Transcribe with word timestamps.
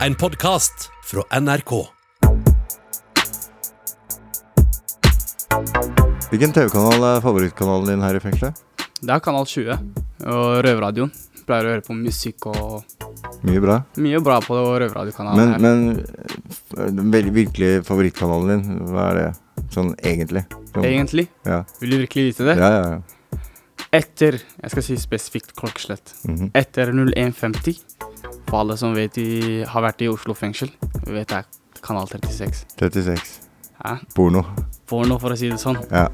En 0.00 0.14
podkast 0.14 0.90
fra 1.04 1.22
NRK. 1.40 1.72
Hvilken 6.30 6.52
TV-kanal 6.52 7.04
er 7.08 7.22
favorittkanalen 7.24 7.92
din 7.92 8.02
her 8.04 8.18
i 8.18 8.22
fengselet? 8.22 8.58
Det 9.04 9.12
er 9.14 9.22
Kanal 9.22 9.46
20 9.48 9.76
og 10.24 10.58
Røverradioen. 10.64 11.12
Pleier 11.44 11.68
å 11.68 11.72
høre 11.74 11.84
på 11.84 11.96
musikk 11.98 12.46
og 12.48 12.84
Mye 13.44 13.60
bra. 13.60 13.78
mye 14.00 14.20
bra 14.24 14.38
på 14.44 14.56
Røverradiokanalen. 14.56 15.38
Men, 15.38 15.52
her. 15.52 15.58
men 16.88 17.10
vel- 17.12 17.32
virkelig 17.36 17.72
favorittkanalen 17.84 18.48
din, 18.64 18.78
hva 18.88 19.10
er 19.10 19.14
det? 19.20 19.26
Sånn 19.74 19.94
egentlig? 20.00 20.44
Sånn, 20.72 20.84
Egentlig, 20.84 21.28
Ja. 21.46 21.64
vil 21.80 21.90
du 21.90 21.96
virkelig 21.98 22.24
vite 22.32 22.44
det? 22.48 22.56
ja, 22.58 22.70
ja. 22.70 22.90
ja. 22.90 23.00
Etter 23.92 24.40
Jeg 24.60 24.70
skal 24.70 24.82
si 24.82 24.96
spesifikt 24.96 25.54
klokkeslett. 25.54 26.14
Mhm. 26.26 26.50
Etter 26.54 26.90
01.50, 26.92 27.78
for 28.48 28.60
alle 28.60 28.76
som 28.80 28.94
vet 28.96 29.18
i, 29.20 29.62
har 29.68 29.84
vært 29.84 30.04
i 30.04 30.10
Oslo 30.12 30.36
fengsel, 30.38 30.70
vet 31.06 31.30
det 31.30 31.40
er 31.40 31.80
kanal 31.84 32.08
36. 32.10 32.64
36. 32.80 33.34
Hæ? 33.82 33.96
Porno. 34.16 34.44
Porno, 34.88 35.18
for 35.20 35.34
å 35.34 35.38
si 35.38 35.50
det 35.52 35.60
sånn. 35.60 35.80
Ja. 35.90 36.06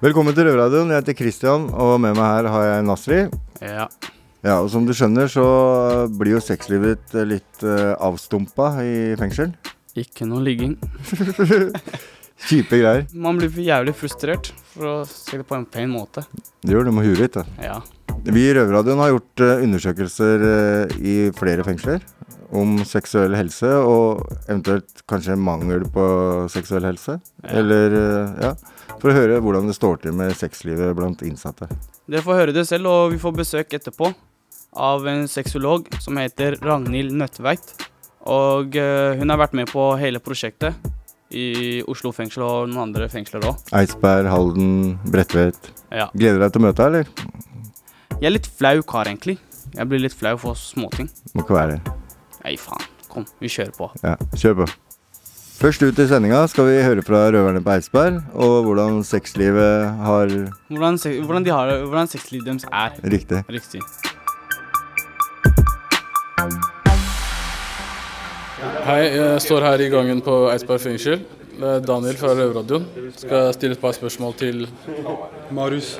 Velkommen 0.00 0.36
til 0.36 0.48
Røverradioen. 0.48 0.92
Jeg 0.94 1.02
heter 1.02 1.18
Christian, 1.18 1.66
og 1.76 1.98
med 2.00 2.16
meg 2.16 2.24
her 2.24 2.48
har 2.54 2.66
jeg 2.70 2.86
Nasri. 2.88 3.20
Ja. 3.60 3.88
Ja, 4.40 4.54
og 4.62 4.70
som 4.72 4.86
du 4.88 4.94
skjønner, 4.96 5.28
så 5.28 5.44
blir 6.16 6.38
jo 6.38 6.40
sexlivet 6.40 7.02
ditt 7.10 7.18
litt 7.28 7.64
uh, 7.66 7.92
avstumpa 8.00 8.72
i 8.80 8.94
fengsel. 9.20 9.52
Ikke 10.00 10.24
noe 10.28 10.40
ligging. 10.46 10.78
Kjipe 12.48 12.78
greier. 12.80 13.04
Man 13.12 13.36
blir 13.36 13.52
jævlig 13.60 13.92
frustrert, 13.98 14.54
for 14.72 14.88
å 14.88 14.94
si 15.04 15.36
det 15.36 15.44
på 15.44 15.58
en 15.58 15.66
pen 15.68 15.92
måte. 15.92 16.24
Det 16.64 16.72
gjør 16.72 16.88
det 16.88 16.94
må 16.96 17.04
huet 17.04 17.20
ditt, 17.26 17.36
da. 17.36 17.44
Ja. 17.60 17.76
Vi 18.24 18.42
i 18.44 18.52
Røverradioen 18.52 19.00
har 19.00 19.14
gjort 19.14 19.42
eh, 19.44 19.62
undersøkelser 19.64 20.42
eh, 20.44 20.96
i 21.00 21.14
flere 21.36 21.64
fengsler 21.64 22.02
om 22.52 22.74
seksuell 22.84 23.32
helse, 23.38 23.68
og 23.86 24.26
eventuelt 24.42 25.00
kanskje 25.08 25.38
mangel 25.40 25.86
på 25.94 26.04
seksuell 26.52 26.84
helse. 26.84 27.16
Ja. 27.44 27.54
Eller, 27.62 27.96
eh, 27.96 28.34
ja, 28.44 28.52
for 29.00 29.08
å 29.08 29.16
høre 29.16 29.40
hvordan 29.40 29.70
det 29.70 29.78
står 29.78 30.02
til 30.04 30.18
med 30.18 30.36
sexlivet 30.36 30.92
blant 30.98 31.24
innsatte. 31.24 31.70
Dere 32.10 32.24
får 32.26 32.40
høre 32.42 32.56
det 32.56 32.66
selv, 32.68 32.90
og 32.90 33.14
vi 33.14 33.22
får 33.22 33.36
besøk 33.40 33.78
etterpå 33.80 34.12
av 34.76 35.08
en 35.08 35.24
sexolog 35.30 35.88
som 36.04 36.20
heter 36.20 36.58
Ragnhild 36.60 37.16
Nøtteveit. 37.16 37.72
Og 38.28 38.76
hun 38.76 39.32
har 39.32 39.38
vært 39.40 39.54
med 39.56 39.70
på 39.72 39.86
hele 39.98 40.20
prosjektet 40.20 40.76
i 41.32 41.80
Oslo 41.88 42.12
fengsel 42.12 42.44
og 42.44 42.68
noen 42.68 42.90
andre 42.90 43.08
fengsler 43.10 43.46
òg. 43.48 43.62
Eidsberg, 43.80 44.28
Halden, 44.28 44.98
Bredtvet. 45.08 45.70
Ja. 45.88 46.10
Gleder 46.12 46.44
deg 46.44 46.52
til 46.52 46.60
å 46.60 46.66
møte 46.66 46.84
deg, 46.84 47.00
eller? 47.00 47.48
Jeg 48.20 48.28
er 48.28 48.34
litt 48.34 48.48
flau 48.58 48.82
kar, 48.84 49.08
egentlig. 49.08 49.38
Jeg 49.76 49.88
blir 49.88 50.02
litt 50.02 50.14
flau 50.16 50.34
for 50.40 50.58
småting. 50.58 51.08
Må 51.34 51.44
ikke 51.44 51.56
være 51.56 51.76
det. 51.78 51.94
Nei, 52.44 52.54
faen. 52.60 52.84
Kom, 53.10 53.24
vi 53.42 53.48
kjører 53.50 53.72
på. 53.76 53.88
Ja, 54.04 54.14
kjør 54.38 54.58
på. 54.62 54.66
Først 55.60 55.82
ut 55.84 55.98
i 56.00 56.06
sendinga 56.08 56.42
skal 56.48 56.68
vi 56.70 56.76
høre 56.84 57.02
fra 57.04 57.24
røverne 57.32 57.60
på 57.64 57.72
Eidsberg, 57.74 58.20
og 58.32 58.64
hvordan 58.68 59.00
sexlivet 59.04 59.90
har 60.06 60.30
Hvordan, 60.70 60.96
se- 61.00 61.18
hvordan, 61.20 61.44
de 61.44 61.50
har, 61.52 61.66
det- 61.68 61.82
hvordan 61.88 62.08
sexlivet 62.08 62.46
deres 62.46 62.64
er. 62.72 62.96
Riktig. 63.04 63.42
Riktig. 63.48 63.80
Hei, 68.84 69.02
jeg 69.16 69.40
står 69.44 69.62
her 69.64 69.80
i 69.84 69.88
gangen 69.92 70.20
på 70.24 70.34
Eidsberg 70.52 70.80
fengsel. 70.82 71.20
Det 71.60 71.68
er 71.68 71.82
Daniel 71.84 72.16
fra 72.16 72.30
Røverradioen. 72.32 72.84
Skal 73.20 73.42
jeg 73.44 73.56
stille 73.58 73.76
et 73.76 73.82
par 73.82 73.92
spørsmål 73.92 74.32
til 74.40 74.62
Marius. 75.52 75.90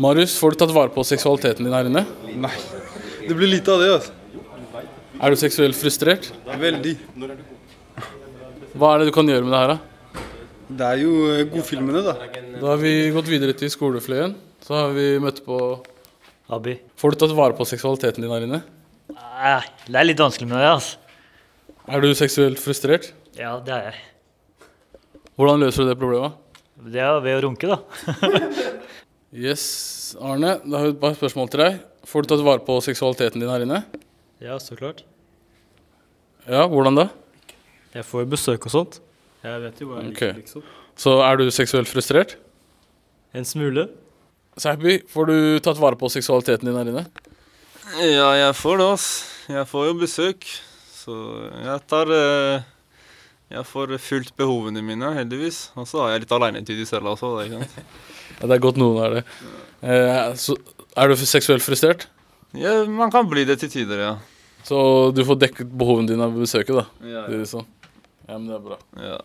Marius. 0.00 0.34
Får 0.40 0.56
du 0.56 0.58
tatt 0.64 0.72
vare 0.74 0.90
på 0.90 1.04
seksualiteten 1.06 1.68
din 1.68 1.76
her 1.76 1.86
inne? 1.86 2.02
Nei. 2.34 2.50
Det 3.28 3.36
blir 3.38 3.52
lite 3.52 3.70
av 3.70 3.84
det, 3.84 3.92
altså. 3.94 4.16
Er 5.20 5.30
du 5.30 5.38
seksuelt 5.38 5.78
frustrert? 5.78 6.30
Veldig. 6.58 6.96
Hva 8.74 8.94
er 8.94 9.02
det 9.04 9.10
du 9.10 9.14
kan 9.14 9.30
gjøre 9.30 9.46
med 9.46 9.54
det 9.54 9.62
her, 9.62 9.74
da? 9.76 10.26
Det 10.80 10.86
er 10.88 11.00
jo 11.04 11.14
eh, 11.30 11.44
godfilmene, 11.50 12.02
da. 12.06 12.16
Da 12.56 12.72
har 12.72 12.82
vi 12.82 12.94
gått 13.14 13.30
videre 13.30 13.54
til 13.58 13.70
skolefløyen. 13.70 14.34
Så 14.66 14.74
har 14.80 14.94
vi 14.96 15.08
møtt 15.22 15.44
på 15.46 15.62
Abi. 16.50 16.78
Får 16.98 17.14
du 17.14 17.22
tatt 17.22 17.38
vare 17.38 17.54
på 17.58 17.66
seksualiteten 17.70 18.26
din 18.26 18.34
her 18.34 18.50
inne? 18.50 18.64
Nei, 19.14 19.58
det 19.86 19.98
er 19.98 20.10
litt 20.10 20.26
vanskelig 20.26 20.50
med 20.50 20.58
det, 20.58 20.70
altså. 20.74 20.96
Er 21.90 22.02
du 22.02 22.10
seksuelt 22.18 22.58
frustrert? 22.62 23.12
Ja, 23.38 23.58
det 23.62 23.76
er 23.76 23.92
jeg. 23.92 24.00
Hvordan 25.40 25.62
løser 25.64 25.86
du 25.86 25.88
det 25.88 25.96
problemet? 25.96 26.34
Det 26.92 27.00
er 27.00 27.14
ved 27.24 27.38
å 27.38 27.44
runke, 27.46 27.68
da. 27.70 27.80
Yes, 29.30 29.62
Arne. 30.18 30.56
Da 30.66 30.80
har 30.80 30.88
vi 30.88 30.90
et 30.90 30.98
par 31.00 31.14
spørsmål 31.14 31.48
til 31.52 31.60
deg. 31.62 31.76
Får 32.10 32.24
du 32.24 32.28
tatt 32.32 32.42
vare 32.42 32.60
på 32.66 32.74
seksualiteten 32.82 33.40
din 33.40 33.48
her 33.48 33.62
inne? 33.62 33.78
Ja, 34.42 34.56
så 34.60 34.74
klart. 34.76 35.04
Ja, 36.50 36.64
hvordan 36.68 36.98
da? 36.98 37.06
Jeg 37.94 38.04
får 38.08 38.26
besøk 38.32 38.66
og 38.66 38.74
sånt. 38.74 38.98
Jeg 39.46 39.62
vet 39.62 39.80
jo 39.80 39.88
hva 39.88 40.02
jeg 40.02 40.10
okay. 40.10 40.32
liker, 40.34 40.42
liksom. 40.42 40.66
Så 40.98 41.14
er 41.24 41.38
du 41.40 41.46
seksuelt 41.54 41.88
frustrert? 41.88 42.34
En 43.32 43.46
smule. 43.46 43.86
Sæby, 44.60 44.98
får 45.08 45.30
du 45.30 45.38
tatt 45.64 45.80
vare 45.80 45.96
på 45.96 46.10
seksualiteten 46.12 46.68
din 46.68 46.76
her 46.76 46.90
inne? 46.90 47.06
Ja, 48.02 48.32
jeg 48.42 48.58
får 48.58 48.82
det, 48.82 48.90
ass. 48.98 49.08
Jeg 49.48 49.70
får 49.70 49.88
jo 49.88 49.96
besøk. 50.02 50.50
Så 51.00 51.16
jeg 51.54 51.86
tar 51.88 52.12
eh, 52.18 52.68
Jeg 53.50 53.66
får 53.66 53.96
fulgt 53.98 54.34
behovene 54.38 54.82
mine, 54.86 55.08
heldigvis. 55.16 55.70
Og 55.78 55.88
så 55.90 56.04
har 56.04 56.12
jeg 56.14 56.22
litt 56.24 56.34
alenetid 56.36 56.78
i 56.82 56.86
cella 56.86 57.14
også. 57.16 57.32
Det, 57.40 57.48
ikke 57.50 57.64
sant? 57.64 57.96
Ja, 58.40 58.46
det 58.46 58.54
er 58.56 58.62
godt 58.62 58.78
noen 58.80 59.00
er 59.04 59.14
det. 59.18 59.22
Eh, 59.82 60.28
så 60.38 60.54
er 60.96 61.10
du 61.10 61.16
seksuelt 61.18 61.64
frustrert? 61.66 62.06
Ja, 62.56 62.76
man 62.88 63.10
kan 63.12 63.26
bli 63.28 63.42
det 63.48 63.58
til 63.60 63.68
tider, 63.72 64.00
ja. 64.00 64.12
Så 64.64 64.78
du 65.16 65.20
får 65.26 65.40
dekket 65.42 65.72
behovene 65.80 66.08
dine 66.12 66.28
ved 66.30 66.44
besøket, 66.46 66.78
da? 66.78 66.84
Ja, 67.04 67.24
Det 67.28 67.40
er 67.42 67.48
sånn. 67.50 67.66
Ja, 68.28 68.36
men 68.38 68.46
det 68.48 68.56
er 68.60 68.64
bra. 68.70 68.78
ja. 69.02 69.18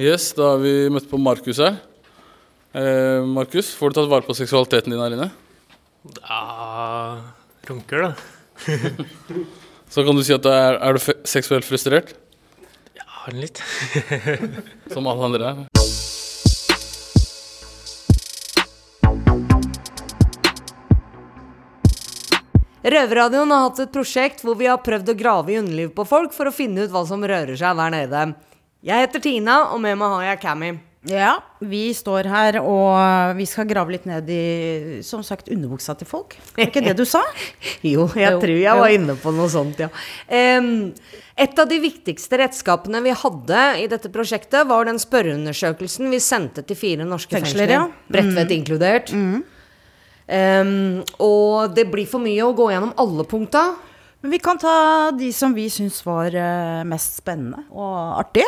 Yes, 0.00 0.30
da 0.38 0.54
har 0.54 0.62
vi 0.62 0.70
møtt 0.88 1.04
på 1.10 1.18
Markus 1.20 1.58
her. 1.60 1.74
Eh, 2.72 3.20
Markus, 3.28 3.74
får 3.76 3.92
du 3.92 3.98
tatt 3.98 4.08
vare 4.08 4.24
på 4.24 4.38
seksualiteten 4.38 4.94
din 4.94 5.02
her 5.02 5.12
inne? 5.18 5.26
Ja 6.24 7.18
Runker, 7.68 8.06
da. 8.06 8.14
Så 9.92 10.06
kan 10.06 10.16
du 10.16 10.22
si 10.24 10.32
at 10.32 10.42
du 10.46 10.48
er, 10.48 10.78
er 10.80 10.96
du 10.96 11.02
seksuelt 11.28 11.66
frustrert? 11.68 12.14
Ja, 13.26 13.32
litt. 13.32 13.62
Som 14.92 15.06
alle 15.06 15.24
andre 15.24 15.50
er. 15.50 15.66
Røverradioen 22.82 23.50
har 23.54 23.68
hatt 23.68 23.78
et 23.84 23.92
prosjekt 23.94 24.40
hvor 24.42 24.56
vi 24.58 24.66
har 24.66 24.80
prøvd 24.82 25.12
å 25.12 25.14
grave 25.14 25.52
i 25.54 25.58
underlivet 25.60 25.94
på 25.94 26.06
folk 26.08 26.34
for 26.34 26.50
å 26.50 26.54
finne 26.54 26.82
ut 26.82 26.90
hva 26.90 27.04
som 27.06 27.22
rører 27.22 27.54
seg 27.58 27.78
der 27.78 27.94
nede. 27.94 28.24
Jeg 28.82 29.06
heter 29.06 29.22
Tina, 29.22 29.68
og 29.70 29.78
med 29.84 30.00
meg 30.00 30.16
har 30.16 30.32
jeg 30.32 30.42
Cammy. 30.42 30.72
Ja, 31.10 31.32
vi 31.58 31.88
står 31.98 32.28
her 32.30 32.56
og 32.60 33.34
vi 33.34 33.42
skal 33.50 33.66
grave 33.66 33.90
litt 33.90 34.04
ned 34.06 34.28
i, 34.30 34.42
som 35.02 35.24
sagt, 35.26 35.48
underbuksa 35.50 35.96
til 35.98 36.06
folk. 36.06 36.36
Er 36.54 36.68
ikke 36.68 36.84
det 36.84 36.94
du 37.00 37.02
sa? 37.08 37.24
Jo, 37.92 38.06
jeg 38.14 38.38
tror 38.38 38.54
jeg 38.54 38.78
var 38.78 38.94
inne 38.94 39.16
på 39.18 39.32
noe 39.34 39.50
sånt, 39.50 39.82
ja. 39.82 39.88
Um, 40.30 40.92
et 41.34 41.58
av 41.58 41.66
de 41.66 41.80
viktigste 41.82 42.38
redskapene 42.38 43.00
vi 43.02 43.16
hadde 43.18 43.62
i 43.82 43.88
dette 43.90 44.12
prosjektet, 44.14 44.62
var 44.70 44.86
den 44.86 45.00
spørreundersøkelsen 45.02 46.12
vi 46.12 46.22
sendte 46.22 46.62
til 46.68 46.78
fire 46.78 47.08
norske 47.08 47.34
Fengsler, 47.34 47.72
fengsler. 47.72 48.22
ja. 48.22 48.22
Mm. 48.22 48.52
inkludert. 48.60 49.10
inkludert. 49.10 49.48
Um, 50.32 51.02
og 51.18 51.74
det 51.74 51.88
blir 51.90 52.06
for 52.06 52.22
mye 52.22 52.46
å 52.46 52.54
gå 52.54 52.70
gjennom 52.70 52.94
alle 53.02 53.26
punkta. 53.26 53.72
Men 54.22 54.36
vi 54.36 54.38
kan 54.38 54.60
ta 54.60 55.10
de 55.18 55.32
som 55.34 55.50
vi 55.50 55.66
syns 55.66 55.98
var 56.06 56.30
eh, 56.30 56.82
mest 56.86 57.18
spennende 57.18 57.64
og 57.74 58.20
artige. 58.20 58.46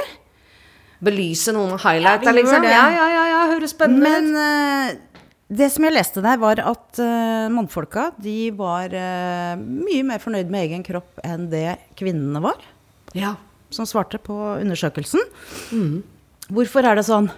Belyse 1.04 1.52
noen 1.54 1.74
av 1.74 1.80
Ja, 1.82 1.90
highlighter, 1.90 2.36
liksom. 2.38 2.64
Ja, 2.68 2.84
ja, 2.94 3.06
ja, 3.12 3.24
ja, 3.30 3.40
høres 3.52 3.74
spennende 3.74 4.10
Men 4.10 4.30
ut. 4.32 4.96
eh, 4.96 5.20
det 5.54 5.68
som 5.74 5.84
jeg 5.84 5.92
leste 5.94 6.22
der, 6.24 6.38
var 6.40 6.58
at 6.64 6.98
uh, 7.04 7.48
mannfolka 7.52 8.08
de 8.24 8.50
var 8.56 8.88
uh, 8.96 9.54
mye 9.60 10.02
mer 10.08 10.22
fornøyd 10.22 10.48
med 10.50 10.64
egen 10.70 10.82
kropp 10.86 11.20
enn 11.22 11.50
det 11.52 11.76
kvinnene 12.00 12.40
var, 12.42 12.62
Ja. 13.14 13.34
som 13.70 13.84
svarte 13.86 14.18
på 14.18 14.34
undersøkelsen. 14.62 15.20
Hvorfor 16.48 16.84
er 16.88 16.96
det 16.98 17.04
sånn? 17.06 17.28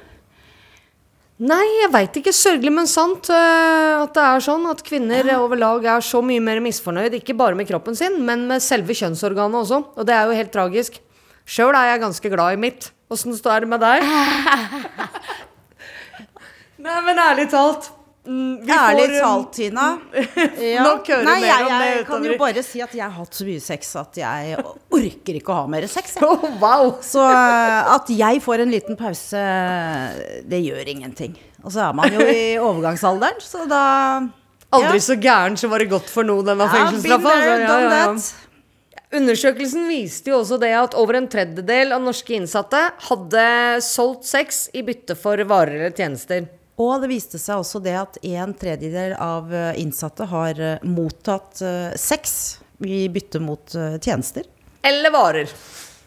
Nei, 1.37 1.65
jeg 1.83 1.91
veit 1.93 2.15
ikke. 2.17 2.33
Sørgelig, 2.33 2.71
men 2.73 2.87
sant 2.89 3.29
eh, 3.29 3.93
at 4.01 4.15
det 4.17 4.23
er 4.25 4.41
sånn 4.47 4.63
at 4.71 4.81
kvinner 4.87 5.27
overlag 5.37 5.85
er 5.85 6.01
så 6.05 6.23
mye 6.25 6.41
mer 6.41 6.63
misfornøyd, 6.65 7.19
ikke 7.19 7.37
bare 7.37 7.59
med 7.59 7.69
kroppen 7.69 7.97
sin, 7.99 8.17
men 8.25 8.47
med 8.49 8.65
selve 8.65 8.97
kjønnsorganet 8.97 9.59
også. 9.67 9.83
Og 10.01 10.07
det 10.09 10.15
er 10.17 10.31
jo 10.31 10.39
helt 10.39 10.55
tragisk. 10.55 10.97
Sjøl 11.47 11.77
er 11.79 11.93
jeg 11.93 12.01
ganske 12.03 12.31
glad 12.33 12.57
i 12.57 12.59
mitt. 12.61 12.89
Åssen 13.13 13.37
står 13.39 13.61
det 13.63 13.69
med 13.71 13.81
deg? 13.85 13.99
Nei, 16.87 16.97
men 17.07 17.19
ærlig 17.23 17.47
talt. 17.51 17.85
mm, 18.27 18.55
vi 18.67 18.73
Ærlig 18.75 19.05
får, 19.07 19.15
um, 19.15 19.21
talt, 19.23 19.53
Tina. 19.55 19.87
Ja. 20.75 20.83
Nok 20.87 21.07
høre 21.13 21.25
Nei, 21.27 21.37
mer 21.41 21.47
jeg, 21.47 21.61
om 21.67 21.71
det 21.73 21.87
jeg 21.91 22.05
kan 22.09 22.21
jo 22.27 22.33
bare 22.41 22.63
si 22.67 22.79
at 22.85 22.93
jeg 22.99 23.05
har 23.05 23.15
hatt 23.15 23.35
så 23.39 23.45
mye 23.47 23.61
sex 23.63 23.81
at 24.01 24.13
jeg 24.21 24.57
orker 24.99 25.35
ikke 25.39 25.53
å 25.55 25.57
ha 25.61 25.67
mer 25.71 25.87
sex. 25.91 26.07
jeg. 26.19 26.27
Oh, 26.31 26.43
wow. 26.63 26.85
Så 27.05 27.23
eh, 27.23 27.95
at 27.95 28.07
jeg 28.11 28.43
får 28.45 28.59
en 28.67 28.73
liten 28.75 28.95
pause, 28.99 29.39
det 30.51 30.61
gjør 30.65 30.85
ingenting. 30.97 31.33
Og 31.63 31.71
så 31.75 31.79
er 31.89 31.93
man 31.99 32.11
jo 32.15 32.21
i 32.27 32.59
overgangsalderen, 32.63 33.39
så 33.43 33.59
da 33.71 33.83
Aldri 34.75 34.99
ja. 34.99 35.03
så 35.07 35.15
gæren, 35.23 35.55
så 35.57 35.69
var 35.71 35.79
det 35.79 35.87
godt 35.93 36.09
for 36.11 36.23
noe, 36.27 36.43
denne 36.45 36.65
Ja, 36.67 36.71
fengselsstraffa. 36.75 37.33
ja, 37.39 37.43
done 37.71 37.87
ja, 37.87 37.87
ja. 37.87 37.91
that. 38.11 38.23
Undersøkelsen 39.17 39.87
viste 39.89 40.33
jo 40.33 40.43
også 40.43 40.59
det 40.61 40.73
at 40.77 40.95
over 40.99 41.17
en 41.17 41.29
tredjedel 41.31 41.95
av 41.97 42.03
norske 42.05 42.35
innsatte 42.37 42.83
hadde 43.09 43.47
solgt 43.85 44.29
sex 44.29 44.67
i 44.77 44.83
bytte 44.85 45.17
for 45.19 45.41
varer 45.49 45.79
eller 45.79 45.97
tjenester. 45.97 46.49
Og 46.77 47.01
det 47.01 47.09
viste 47.09 47.41
seg 47.41 47.63
også 47.63 47.81
det 47.81 47.95
at 47.97 48.19
en 48.21 48.53
tredjedel 48.57 49.15
av 49.17 49.53
eh, 49.55 49.79
innsatte 49.81 50.27
har 50.29 50.61
eh, 50.61 50.83
mottatt 50.85 51.63
eh, 51.65 51.95
sex 51.97 52.59
i 52.85 53.07
bytte 53.09 53.41
mot 53.41 53.73
tjenester. 54.05 54.45
Eller 54.85 55.15
varer. 55.15 55.53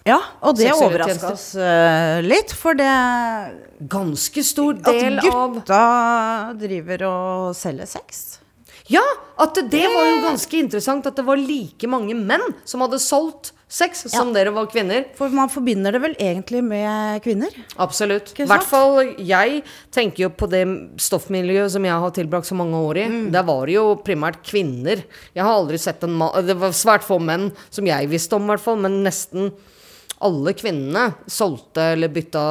Ja, 0.06 0.20
og 0.46 0.60
det 0.60 0.70
overraska 0.72 1.32
oss 1.34 1.48
litt, 2.24 2.54
for 2.56 2.78
det 2.78 2.90
Ganske 3.90 4.44
stor 4.46 4.78
del 4.86 5.18
av 5.20 5.58
gutta 5.58 5.82
driver 6.62 7.04
og 7.10 7.58
selger 7.58 7.90
sex. 7.90 8.40
Ja, 8.90 9.06
at 9.40 9.56
det, 9.70 9.86
var 9.94 10.08
jo 10.10 10.20
ganske 10.26 10.60
interessant 10.60 11.06
at 11.06 11.18
det 11.20 11.26
var 11.28 11.40
like 11.40 11.88
mange 11.90 12.16
menn 12.18 12.44
som 12.68 12.82
hadde 12.82 12.98
solgt 13.02 13.54
sex 13.70 14.02
som 14.10 14.32
dere 14.34 14.50
var 14.50 14.66
kvinner. 14.72 15.06
For 15.18 15.30
man 15.30 15.52
forbinder 15.54 15.94
det 15.94 16.02
vel 16.02 16.16
egentlig 16.18 16.64
med 16.66 17.22
kvinner? 17.24 17.54
Absolutt. 17.78 18.34
I 18.42 18.48
hvert 18.50 18.66
fall 18.66 19.14
jeg 19.22 19.62
tenker 19.94 20.26
jo 20.26 20.32
på 20.34 20.50
det 20.50 20.64
stoffmiljøet 21.06 21.76
som 21.76 21.86
jeg 21.86 22.02
har 22.04 22.16
tilbrakt 22.18 22.50
så 22.50 22.58
mange 22.58 22.82
år 22.90 23.04
i. 23.04 23.08
Mm. 23.14 23.24
Der 23.36 23.46
var 23.46 23.70
det 23.70 23.78
jo 23.78 23.86
primært 24.02 24.42
kvinner. 24.42 25.06
Jeg 25.38 25.46
har 25.46 25.54
aldri 25.54 25.78
sett 25.82 26.04
en 26.06 26.18
mann 26.18 26.50
Det 26.50 26.58
var 26.58 26.74
svært 26.74 27.06
få 27.06 27.22
menn 27.22 27.52
som 27.70 27.88
jeg 27.88 28.10
visste 28.10 28.40
om, 28.40 28.50
i 28.50 28.56
hvert 28.56 28.66
fall, 28.66 28.82
men 28.82 29.04
nesten 29.06 29.54
alle 30.26 30.52
kvinnene 30.58 31.14
solgte 31.32 31.94
eller 31.94 32.12
bytta 32.12 32.42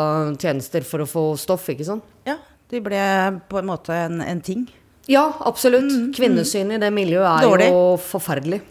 tjenester 0.40 0.86
for 0.86 1.02
å 1.02 1.10
få 1.10 1.24
stoff, 1.40 1.66
ikke 1.74 1.84
sant? 1.84 2.06
Ja, 2.24 2.38
de 2.70 2.80
ble 2.84 3.02
på 3.50 3.58
en 3.58 3.68
måte 3.68 3.96
en, 4.06 4.22
en 4.22 4.40
ting. 4.44 4.68
Ja, 5.08 5.26
absolutt. 5.48 5.90
Kvinnesynet 6.16 6.76
i 6.78 6.82
det 6.86 6.92
miljøet 6.92 7.24
er 7.26 7.44
Mm, 7.44 7.50
Dårlig. 7.50 7.68
jo 7.72 7.84
forferdelig. 8.10 8.62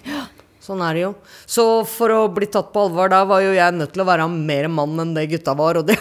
Sånn 0.68 0.82
er 0.84 0.98
det 0.98 1.02
jo. 1.06 1.10
Så 1.48 1.64
for 1.88 2.12
å 2.12 2.28
bli 2.28 2.46
tatt 2.52 2.74
på 2.74 2.82
alvor, 2.90 3.08
da 3.10 3.22
var 3.24 3.40
jo 3.40 3.54
jeg 3.56 3.72
nødt 3.74 3.94
til 3.96 4.02
å 4.04 4.06
være 4.10 4.26
mer 4.30 4.68
mann 4.68 5.00
enn 5.00 5.14
det 5.16 5.24
gutta 5.32 5.54
var, 5.56 5.78
og 5.80 5.86
det, 5.88 5.96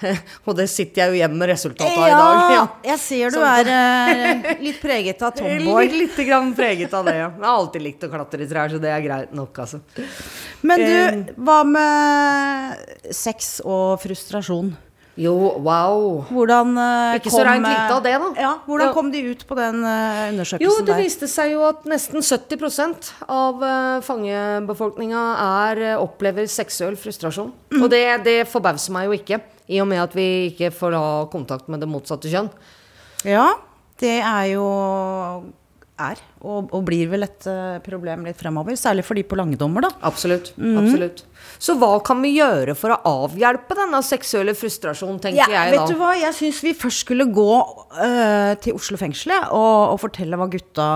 og 0.48 0.56
det 0.56 0.64
sitter 0.72 1.02
jeg 1.02 1.10
jo 1.12 1.18
igjen 1.18 1.36
med 1.36 1.50
resultatet 1.50 1.98
av 2.00 2.08
i 2.08 2.14
dag. 2.16 2.52
Ja. 2.54 2.62
jeg 2.94 2.98
ser 3.02 3.34
du 3.34 3.36
Sånn. 3.36 3.44
er 3.60 3.68
eh, 4.48 4.62
litt 4.64 4.80
preget 4.80 5.20
av 5.20 5.34
tomboy. 5.36 5.84
Litt, 5.92 6.16
litt 6.16 6.26
grann 6.30 6.54
preget 6.56 6.94
av 6.96 7.04
det, 7.10 7.14
ja. 7.20 7.28
Jeg 7.28 7.44
har 7.44 7.58
alltid 7.60 7.82
likt 7.90 8.08
å 8.08 8.10
klatre 8.14 8.40
i 8.42 8.48
trær, 8.48 8.72
så 8.72 8.80
det 8.80 8.88
er 8.96 9.04
greit 9.04 9.36
nok, 9.36 9.52
altså. 9.66 9.82
Men 10.64 10.80
Eh. 10.80 11.20
du, 11.28 11.34
hva 11.44 11.60
med 11.68 13.12
sex 13.12 13.60
og 13.68 14.00
frustrasjon? 14.00 14.72
Jo, 15.16 15.32
wow. 15.64 16.26
Hvordan 16.28 16.74
uh, 16.76 17.14
Ikke 17.16 17.30
så 17.32 17.38
kom, 17.40 17.46
reint 17.48 17.64
eh, 17.64 17.72
lite 17.72 17.94
av 17.96 18.02
det, 18.04 18.12
da. 18.20 18.26
Ja, 18.36 18.50
hvordan 18.66 18.90
Ja. 18.90 18.92
kom 18.92 19.08
de 19.14 19.22
ut 19.30 19.46
på 19.48 19.56
den 19.56 19.78
uh, 19.80 20.28
undersøkelsen 20.28 20.66
Jo, 20.66 20.74
det 20.84 20.92
der? 20.92 21.00
viste 21.06 21.28
seg 21.32 21.54
jo 21.54 21.62
at 21.64 21.86
nesten 21.88 22.20
70% 22.20 23.10
av 23.32 23.64
uh, 23.64 24.04
fangebefolkninga 24.04 25.22
er, 25.46 25.82
eh, 25.94 25.96
opplever 25.96 26.44
seksuell 26.52 26.98
frustrasjon. 27.00 27.52
Og 27.80 27.88
det, 27.92 28.02
det 28.28 28.38
forbauser 28.52 28.92
meg 28.92 29.08
jo 29.08 29.16
ikke, 29.16 29.40
i 29.72 29.80
og 29.80 29.88
med 29.88 30.04
at 30.04 30.12
vi 30.16 30.28
ikke 30.52 30.68
får 30.76 30.98
ha 31.00 31.08
kontakt 31.32 31.72
med 31.72 31.80
det 31.80 31.88
motsatte 31.88 32.28
kjønn. 32.28 32.52
Ja, 33.24 33.54
det 33.98 34.18
er 34.20 34.44
jo 34.52 34.66
er, 35.96 36.18
og, 36.44 36.68
og 36.76 36.82
blir 36.84 37.08
vel 37.08 37.24
et 37.24 37.46
eh, 37.48 37.78
problem 37.84 38.26
litt 38.28 38.36
fremover. 38.36 38.76
Særlig 38.76 39.06
for 39.08 39.16
de 39.16 39.24
på 39.24 39.38
langedommer, 39.40 39.86
da. 39.88 39.94
Absolutt. 40.04 40.52
absolutt. 40.60 41.24
Så 41.58 41.76
hva 41.80 41.92
kan 42.04 42.20
vi 42.24 42.34
gjøre 42.36 42.76
for 42.78 42.94
å 42.94 43.24
avhjelpe 43.26 43.76
denne 43.78 44.02
seksuelle 44.04 44.54
frustrasjonen, 44.56 45.20
tenker 45.22 45.42
Ja, 45.42 45.66
jeg 45.66 45.76
vet 45.76 45.92
du 45.92 45.98
hva, 46.00 46.12
jeg 46.18 46.36
syns 46.36 46.62
vi 46.64 46.74
først 46.76 47.06
skulle 47.06 47.28
gå 47.32 47.52
eh, 48.02 48.52
til 48.62 48.76
Oslo 48.76 49.00
fengsel 49.00 49.34
og, 49.46 49.94
og 49.94 50.00
fortelle 50.04 50.38
hva 50.40 50.50
gutta 50.52 50.88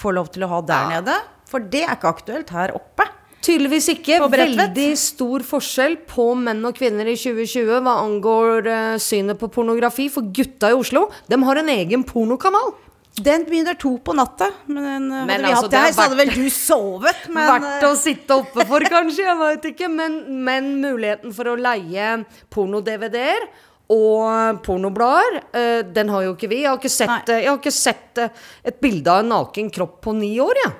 får 0.00 0.16
lov 0.16 0.32
til 0.34 0.44
å 0.44 0.52
ha 0.52 0.64
der 0.66 0.90
nede. 0.98 1.20
For 1.48 1.62
det 1.62 1.86
er 1.86 1.94
ikke 1.96 2.12
aktuelt 2.16 2.50
her 2.52 2.74
oppe. 2.76 3.06
Tydeligvis 3.46 3.86
ikke. 3.92 4.18
Veldig 4.32 4.88
stor 4.98 5.44
forskjell 5.46 6.00
på 6.10 6.32
menn 6.40 6.64
og 6.66 6.74
kvinner 6.78 7.06
i 7.06 7.14
2020 7.18 7.84
hva 7.84 7.94
angår 8.02 8.66
uh, 8.66 8.96
synet 9.02 9.38
på 9.38 9.50
pornografi. 9.54 10.08
For 10.12 10.26
gutta 10.34 10.72
i 10.72 10.76
Oslo, 10.76 11.06
de 11.30 11.38
har 11.46 11.62
en 11.62 11.70
egen 11.76 12.02
pornokanal. 12.08 12.74
Den 13.16 13.46
begynner 13.48 13.76
to 13.80 13.94
på 14.04 14.12
natta. 14.16 14.50
Men, 14.66 15.10
eh, 15.12 15.24
Men 15.24 15.30
hadde 15.30 15.42
vi 15.46 15.52
altså, 15.52 15.62
hatt 15.62 15.70
det 15.72 15.78
er 15.78 15.84
her, 15.86 15.92
så 15.96 16.02
hadde 16.04 16.18
vel 16.20 16.34
du 16.34 16.50
sovet. 16.52 17.22
Men 17.36 17.48
Verdt 17.48 17.86
å 17.88 17.92
eh, 17.94 18.00
sitte 18.02 18.36
oppe 18.42 18.66
for, 18.68 18.84
kanskje. 18.92 19.24
Jeg 19.24 19.38
veit 19.40 19.70
ikke. 19.72 19.88
Men, 19.92 20.18
men 20.44 20.68
muligheten 20.82 21.32
for 21.36 21.48
å 21.48 21.56
leie 21.56 22.10
porno-DVD-er 22.52 23.48
og 23.94 24.60
pornoblader, 24.66 25.40
eh, 25.54 25.80
den 25.96 26.08
har 26.12 26.26
jo 26.26 26.34
ikke 26.34 26.50
vi. 26.50 26.60
Jeg 26.64 26.72
har 26.72 26.78
ikke 26.80 26.90
sett, 26.92 27.30
jeg 27.30 27.46
har 27.48 27.58
ikke 27.60 27.72
sett 27.72 28.18
et 28.26 28.80
bilde 28.82 29.12
av 29.12 29.22
en 29.22 29.30
naken 29.30 29.70
kropp 29.72 30.00
på 30.08 30.14
ni 30.18 30.34
år, 30.42 30.58
jeg. 30.64 30.72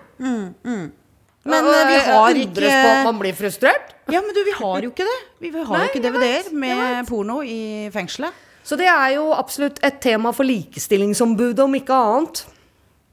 Men, 1.46 1.62
Og 1.62 1.70
eh, 1.70 1.84
vi 1.86 1.94
jeg 1.94 2.06
har 2.10 2.32
undres 2.34 2.72
ikke- 2.72 2.82
på 2.82 2.90
at 2.96 3.04
man 3.06 3.18
blir 3.22 3.36
frustrert. 3.38 3.92
Ja, 4.10 4.20
men 4.20 4.34
du, 4.34 4.42
vi 4.44 4.54
har 4.58 4.82
jo 4.82 4.90
ikke 4.90 5.06
det. 5.06 5.18
Vi 5.40 5.50
vi 5.54 5.62
har 5.62 5.78
jo 5.78 5.88
ikke 5.92 6.02
DVD-er 6.02 6.52
med 6.52 7.06
porno 7.08 7.40
i 7.42 7.88
fengselet. 7.94 8.32
Så 8.66 8.74
det 8.80 8.88
er 8.90 9.12
jo 9.14 9.28
absolutt 9.36 9.78
et 9.86 10.00
tema 10.02 10.32
for 10.34 10.48
Likestillingsombudet, 10.48 11.60
om 11.62 11.74
ikke 11.78 11.94
annet. 11.94 12.44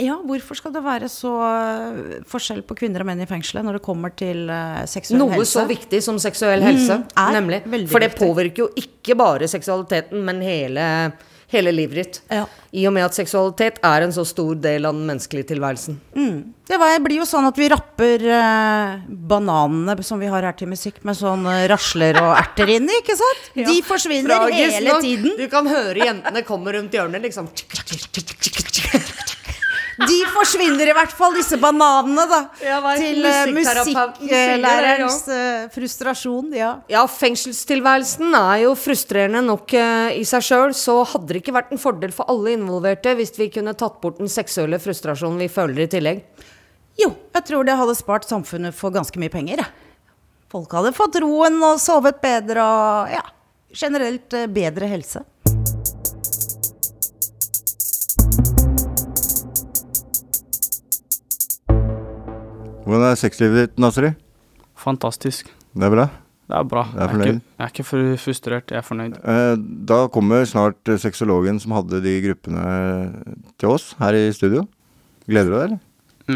Ja, 0.02 0.16
hvorfor 0.26 0.58
skal 0.58 0.74
det 0.74 0.82
være 0.84 1.08
så 1.12 1.32
eh, 1.46 2.16
forskjell 2.28 2.64
på 2.66 2.76
kvinner 2.80 3.04
og 3.04 3.08
menn 3.12 3.22
i 3.22 3.28
fengselet 3.30 3.62
når 3.68 3.78
det 3.78 3.84
kommer 3.86 4.10
til 4.18 4.48
eh, 4.50 4.80
seksuell 4.90 5.22
Noe 5.22 5.36
helse? 5.36 5.54
så 5.54 5.68
viktig 5.70 6.00
som 6.04 6.18
seksuell 6.20 6.66
helse, 6.66 6.98
Mm, 7.14 7.36
nemlig. 7.38 7.60
For 7.92 8.02
det 8.02 8.16
påvirker 8.18 8.66
jo 8.66 8.70
ikke 8.82 9.16
bare 9.20 9.48
seksualiteten, 9.52 10.24
men 10.26 10.42
hele, 10.42 10.88
hele 11.54 11.74
livet 11.74 12.00
ditt. 12.00 12.20
Ja. 12.34 12.44
I 12.74 12.86
og 12.90 12.94
med 12.96 13.06
at 13.06 13.18
seksualitet 13.18 13.80
er 13.86 14.06
en 14.06 14.14
så 14.16 14.26
stor 14.28 14.58
del 14.60 14.88
av 14.90 14.98
den 14.98 15.06
menneskelige 15.10 15.52
tilværelsen. 15.54 16.00
Det 16.68 16.80
var, 16.82 16.96
blir 17.06 17.22
jo 17.22 17.28
sånn 17.30 17.46
at 17.50 17.60
vi 17.60 17.68
rapper 17.74 18.24
eh, 18.38 19.04
bananene 19.34 19.98
som 20.06 20.22
vi 20.22 20.32
har 20.32 20.46
her 20.48 20.58
til 20.58 20.72
musikk, 20.72 21.02
med 21.06 21.18
sånn 21.20 21.46
rasler 21.70 22.18
og 22.22 22.32
erter 22.38 22.76
inni, 22.78 23.02
ikke 23.04 23.18
sant? 23.20 23.52
De 23.70 23.78
forsvinner 23.86 24.32
Tragisk 24.34 24.80
hele 24.80 24.96
nok, 24.96 25.06
tiden. 25.06 25.36
Du 25.40 25.46
kan 25.52 25.70
høre 25.70 26.08
jentene 26.10 26.46
komme 26.48 26.74
rundt 26.78 26.96
hjørnet, 26.98 27.22
liksom. 27.28 27.52
De 29.94 30.20
forsvinner 30.34 30.90
i 30.90 30.96
hvert 30.96 31.12
fall, 31.14 31.36
disse 31.38 31.58
bananene, 31.62 32.24
da. 32.30 32.40
Til 32.98 33.28
eh, 33.30 33.52
musikklærerens 33.54 35.20
uh, 35.30 35.68
frustrasjon. 35.74 36.50
Ja. 36.58 36.72
Ja, 36.90 37.04
fengselstilværelsen 37.10 38.34
er 38.40 38.64
jo 38.64 38.74
frustrerende 38.80 39.44
nok 39.46 39.76
uh, 39.78 40.10
i 40.16 40.24
seg 40.28 40.48
sjøl, 40.48 40.74
så 40.78 41.00
hadde 41.12 41.30
det 41.30 41.44
ikke 41.44 41.56
vært 41.56 41.76
en 41.76 41.82
fordel 41.82 42.16
for 42.16 42.30
alle 42.34 42.56
involverte 42.58 43.14
hvis 43.20 43.36
vi 43.38 43.52
kunne 43.54 43.76
tatt 43.78 44.00
bort 44.02 44.18
den 44.22 44.32
seksuelle 44.32 44.82
frustrasjonen 44.82 45.46
vi 45.46 45.52
føler 45.52 45.86
i 45.86 45.92
tillegg. 45.94 46.26
Jo, 47.00 47.12
jeg 47.34 47.46
tror 47.48 47.66
det 47.66 47.78
hadde 47.78 47.96
spart 47.98 48.28
samfunnet 48.30 48.76
for 48.78 48.94
ganske 48.94 49.22
mye 49.22 49.34
penger. 49.34 49.64
Folk 50.54 50.74
hadde 50.78 50.94
fått 50.94 51.18
roen 51.22 51.58
og 51.66 51.80
sovet 51.82 52.20
bedre 52.22 52.62
og 52.62 53.14
ja, 53.14 53.24
generelt 53.74 54.36
eh, 54.38 54.50
bedre 54.52 54.90
helse. 54.92 55.24
Hvordan 62.94 63.10
er 63.10 63.18
sexlivet 63.18 63.58
ditt, 63.64 63.80
Nasri? 63.82 64.12
Fantastisk. 64.78 65.48
Det 65.74 65.88
er 65.88 65.94
bra? 65.94 66.06
Det 66.52 66.58
er 66.60 66.66
bra. 66.70 66.84
Jeg 66.94 67.00
er 67.00 67.00
jeg, 67.00 67.08
er 67.08 67.24
ikke, 67.24 67.42
jeg 67.58 67.66
er 67.66 67.72
ikke 67.72 67.86
fru- 67.88 68.18
frustrert, 68.22 68.70
jeg 68.74 68.78
er 68.78 68.86
fornøyd. 68.86 69.16
Eh, 69.24 69.56
Da 69.90 69.98
kommer 70.14 70.44
snart 70.46 70.92
eh, 70.92 71.00
sexologen 71.02 71.58
som 71.64 71.74
hadde 71.74 72.02
de 72.04 72.14
gruppene 72.28 72.66
til 73.58 73.72
oss 73.74 73.94
her 73.98 74.14
i 74.20 74.28
studio. 74.36 74.66
Gleder 75.26 75.50
du 75.50 75.56
deg, 75.56 75.66
eller? 75.72 75.82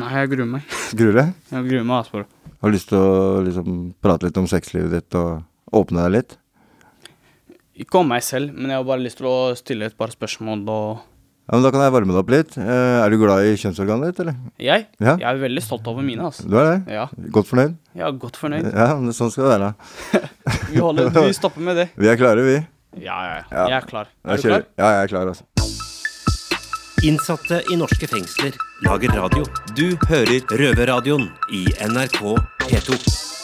Nei, 0.01 0.09
jeg 0.17 0.31
gruer 0.33 0.49
meg. 0.55 0.65
Gruer 0.97 1.13
du 1.13 1.19
deg? 1.21 1.33
Jeg 1.53 1.67
gruer 1.69 1.85
meg, 1.91 1.99
Asper. 2.01 2.25
Har 2.57 2.71
du 2.71 2.75
lyst 2.79 2.89
til 2.89 2.97
å 3.03 3.43
liksom, 3.45 3.77
prate 4.01 4.25
litt 4.31 4.39
om 4.41 4.47
sexlivet 4.49 4.95
ditt 4.97 5.17
og 5.19 5.43
åpne 5.77 6.07
deg 6.07 6.15
litt? 6.17 6.37
Ikke 7.77 7.99
om 8.01 8.09
meg 8.09 8.23
selv, 8.25 8.55
men 8.57 8.71
jeg 8.73 8.79
har 8.81 8.87
bare 8.89 9.03
lyst 9.05 9.19
til 9.21 9.29
å 9.29 9.37
stille 9.59 9.85
et 9.91 9.97
par 9.99 10.09
spørsmål 10.09 10.63
og 10.73 11.03
Ja, 11.47 11.55
men 11.55 11.63
Da 11.63 11.69
kan 11.71 11.79
jeg 11.85 11.93
varme 11.95 12.11
deg 12.11 12.19
opp 12.19 12.31
litt. 12.33 12.57
Eh, 12.59 12.97
er 12.99 13.09
du 13.13 13.17
glad 13.21 13.45
i 13.47 13.53
kjønnsorganet 13.55 14.09
ditt, 14.11 14.17
eller? 14.19 14.35
Jeg? 14.59 14.87
Ja. 14.99 15.13
Jeg 15.15 15.27
er 15.29 15.37
veldig 15.39 15.61
stolt 15.63 15.85
over 15.87 16.03
mine, 16.03 16.25
altså. 16.27 16.43
Du 16.43 16.57
er 16.59 16.65
det? 16.73 16.95
Ja. 16.97 17.05
Godt 17.31 17.47
fornøyd? 17.47 17.77
Jeg 17.95 18.03
er 18.09 18.17
godt 18.19 18.35
fornøyd. 18.41 18.67
Ja, 18.67 18.87
men 18.99 19.15
sånn 19.15 19.31
skal 19.31 19.47
det 19.47 19.53
være. 19.55 19.69
Vi, 20.73 20.81
holder, 20.83 21.07
vi 21.15 21.37
stopper 21.37 21.63
med 21.63 21.79
det. 21.79 21.87
Vi 22.03 22.09
er 22.11 22.19
klare, 22.19 22.43
vi. 22.43 22.57
Ja, 22.99 23.15
ja, 23.23 23.37
ja. 23.37 23.45
Ja. 23.51 23.63
Jeg 23.71 23.77
er 23.79 23.87
klar. 23.87 24.11
Er 24.25 24.33
Er 24.33 24.35
du 24.35 24.43
kjører 24.43 24.65
klar? 24.65 24.67
Ja, 24.83 24.91
jeg 24.97 25.07
er 25.07 25.13
klar, 25.13 25.31
altså. 25.31 25.45
Innsatte 27.07 27.61
i 27.71 27.77
norske 27.79 28.07
fengsler 28.09 28.57
lager 28.83 29.15
radio. 29.15 29.45
Du 29.77 29.95
hører 30.09 30.43
Røverradioen 30.51 31.29
i 31.53 31.63
NRK 31.87 32.19
P2. 32.67 33.36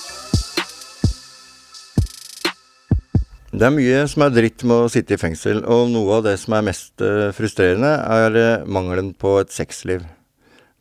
Det 3.63 3.69
er 3.69 3.75
mye 3.77 3.99
som 4.11 4.25
er 4.25 4.31
dritt 4.35 4.63
med 4.67 4.75
å 4.75 4.87
sitte 4.91 5.15
i 5.15 5.19
fengsel, 5.21 5.61
og 5.71 5.85
noe 5.87 6.17
av 6.17 6.25
det 6.25 6.33
som 6.41 6.51
er 6.57 6.65
mest 6.67 6.99
eh, 6.99 7.29
frustrerende, 7.31 7.93
er 8.11 8.35
eh, 8.35 8.63
mangelen 8.67 9.13
på 9.15 9.37
et 9.39 9.53
sexliv. 9.55 10.01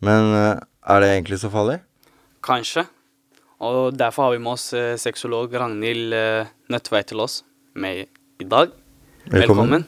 Men 0.03 0.33
eh, 0.35 0.63
er 0.91 1.05
det 1.05 1.11
egentlig 1.13 1.37
så 1.39 1.51
farlig? 1.53 1.77
Kanskje. 2.43 2.83
Og 3.63 3.95
derfor 3.95 4.27
har 4.27 4.35
vi 4.35 4.41
med 4.43 4.57
oss 4.57 4.65
sexolog 4.99 5.55
Ragnhild 5.55 6.17
Nødtveit 6.75 7.07
til 7.13 7.23
oss 7.23 7.37
med 7.79 8.01
i 8.43 8.49
dag. 8.51 8.73
Velkommen. 9.29 9.77
Velkommen. 9.77 9.87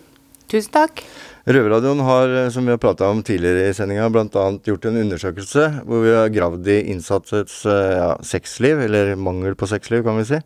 Tusen 0.52 0.76
takk. 0.76 1.02
Røverradioen 1.50 2.04
har, 2.06 2.36
som 2.54 2.62
vi 2.62 2.76
har 2.76 2.78
prata 2.78 3.08
om 3.10 3.24
tidligere 3.26 3.72
i 3.72 3.74
sendinga, 3.74 4.06
bl.a. 4.14 4.44
gjort 4.70 4.86
en 4.86 5.00
undersøkelse 5.02 5.66
hvor 5.80 6.06
vi 6.06 6.14
har 6.14 6.30
gravd 6.30 6.70
i 6.70 6.78
innsattes 6.94 7.58
ja, 7.66 8.12
sexliv, 8.22 8.86
eller 8.86 9.16
mangel 9.18 9.58
på 9.58 9.66
sexliv, 9.74 10.06
kan 10.06 10.22
vi 10.22 10.28
si. 10.30 10.40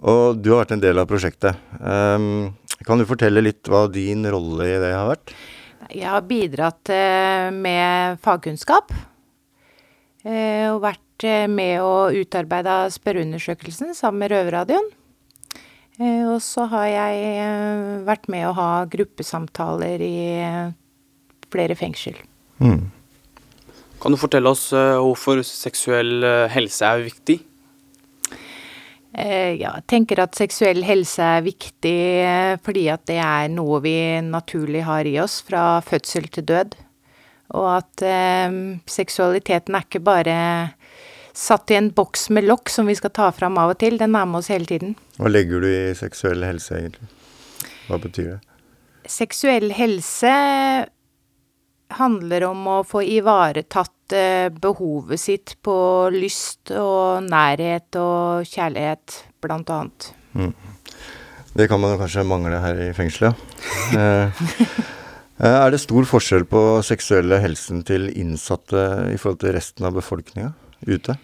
Og 0.00 0.38
du 0.40 0.52
har 0.54 0.62
vært 0.62 0.76
en 0.78 0.82
del 0.82 0.98
av 1.02 1.08
prosjektet. 1.10 1.58
Um, 1.80 2.54
kan 2.88 2.96
du 3.00 3.04
fortelle 3.08 3.42
litt 3.44 3.68
hva 3.68 3.84
din 3.92 4.24
rolle 4.32 4.64
i 4.64 4.78
det 4.80 4.94
har 4.96 5.10
vært? 5.10 5.34
Jeg 5.90 6.06
har 6.08 6.22
bidratt 6.24 6.88
eh, 6.94 7.50
med 7.52 8.20
fagkunnskap. 8.22 8.92
eh, 10.24 10.70
Og 10.70 10.80
vært 10.84 11.24
eh, 11.26 11.48
med 11.50 11.82
å 11.82 12.08
utarbeide 12.14 12.76
spørreundersøkelsen 12.94 13.92
sammen 13.98 14.22
med 14.24 14.32
Røverradioen. 14.32 14.88
Eh, 15.98 16.24
Og 16.30 16.38
så 16.44 16.64
har 16.70 16.86
jeg 16.86 18.06
vært 18.06 18.28
med 18.32 18.46
å 18.48 18.54
ha 18.56 18.70
gruppesamtaler 18.88 20.00
i 20.00 20.16
flere 21.50 21.74
fengsel. 21.76 22.16
Mm. 22.62 22.86
Kan 24.00 24.14
du 24.14 24.16
fortelle 24.16 24.48
oss 24.48 24.70
hvorfor 24.72 25.42
seksuell 25.44 26.24
helse 26.54 26.86
er 26.88 27.02
viktig? 27.04 27.40
Eh, 29.14 29.56
Ja, 29.58 29.74
jeg 29.78 29.86
tenker 29.90 30.22
at 30.22 30.38
seksuell 30.38 30.84
helse 30.86 31.22
er 31.22 31.42
viktig 31.42 31.96
eh, 32.22 32.54
fordi 32.62 32.86
at 32.92 33.06
det 33.10 33.18
er 33.18 33.48
noe 33.50 33.80
vi 33.82 33.94
naturlig 34.22 34.84
har 34.86 35.08
i 35.08 35.16
oss 35.22 35.40
fra 35.46 35.80
fødsel 35.82 36.28
til 36.30 36.46
død. 36.46 36.76
Og 37.58 37.66
at 37.80 38.04
eh, 38.06 38.58
seksualiteten 38.86 39.74
er 39.74 39.86
ikke 39.88 40.02
bare 40.06 40.36
satt 41.34 41.70
i 41.70 41.78
en 41.78 41.90
boks 41.94 42.28
med 42.34 42.46
lokk 42.46 42.70
som 42.70 42.86
vi 42.90 42.94
skal 42.98 43.12
ta 43.14 43.30
fram 43.34 43.58
av 43.58 43.74
og 43.74 43.80
til, 43.82 43.98
den 43.98 44.14
er 44.14 44.28
med 44.28 44.42
oss 44.42 44.50
hele 44.52 44.68
tiden. 44.68 44.94
Hva 45.18 45.30
legger 45.30 45.62
du 45.62 45.68
i 45.70 45.94
seksuell 45.98 46.42
helse, 46.46 46.78
egentlig? 46.78 47.10
Hva 47.88 47.98
betyr 48.02 48.32
det? 48.34 48.40
Seksuell 49.10 49.70
helse 49.74 50.32
handler 51.98 52.44
om 52.46 52.66
å 52.70 52.76
få 52.86 53.02
ivaretatt 53.02 53.94
behovet 54.60 55.20
sitt 55.20 55.54
på 55.62 55.74
lyst 56.14 56.72
og 56.74 57.24
nærhet 57.26 57.96
og 58.00 58.48
kjærlighet, 58.48 59.22
blant 59.40 59.70
annet. 59.72 60.10
Mm. 60.34 60.52
Det 61.54 61.66
kan 61.68 61.80
man 61.82 61.98
kanskje 61.98 62.26
mangle 62.26 62.60
her 62.62 62.78
i 62.78 62.92
fengselet. 62.94 63.34
Eh, 63.96 64.42
eh, 65.42 65.56
er 65.56 65.72
det 65.72 65.82
stor 65.82 66.06
forskjell 66.06 66.46
på 66.50 66.62
seksuelle 66.86 67.40
helsen 67.42 67.82
til 67.86 68.06
innsatte 68.14 68.84
i 69.10 69.18
forhold 69.18 69.42
til 69.42 69.56
resten 69.56 69.88
av 69.88 69.98
befolkninga 69.98 70.52
ute? 70.86 71.18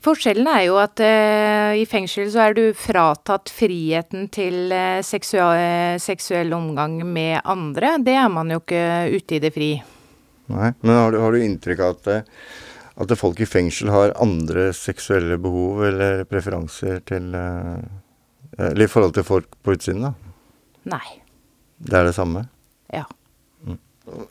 Forskjellen 0.00 0.48
er 0.48 0.62
jo 0.64 0.78
at 0.80 1.00
eh, 1.04 1.82
i 1.82 1.84
fengsel 1.84 2.30
så 2.32 2.46
er 2.46 2.56
du 2.56 2.62
fratatt 2.72 3.52
friheten 3.52 4.30
til 4.32 4.72
eh, 4.72 5.02
seksuell 5.04 6.54
omgang 6.56 7.02
med 7.04 7.42
andre. 7.44 7.98
Det 8.00 8.16
er 8.16 8.30
man 8.32 8.54
jo 8.54 8.62
ikke 8.62 8.84
ute 9.12 9.36
i 9.36 9.42
det 9.44 9.52
fri. 9.52 9.74
Nei, 10.50 10.72
men 10.82 10.96
har 10.96 11.14
du, 11.14 11.20
har 11.22 11.34
du 11.34 11.44
inntrykk 11.44 11.82
av 11.84 11.96
at, 12.10 12.28
at 13.04 13.16
folk 13.18 13.40
i 13.40 13.48
fengsel 13.48 13.92
har 13.92 14.16
andre 14.20 14.70
seksuelle 14.76 15.38
behov 15.42 15.84
eller 15.88 16.24
preferanser 16.30 17.02
til 17.08 17.34
eh, 17.36 17.78
Eller 18.58 18.84
i 18.84 18.90
forhold 18.90 19.14
til 19.16 19.24
folk 19.24 19.46
på 19.62 19.76
utsiden, 19.76 20.08
da? 20.08 20.14
Nei. 20.90 21.20
Det 21.80 21.96
er 21.96 22.08
det 22.08 22.16
samme? 22.16 22.44
Ja. 22.92 23.06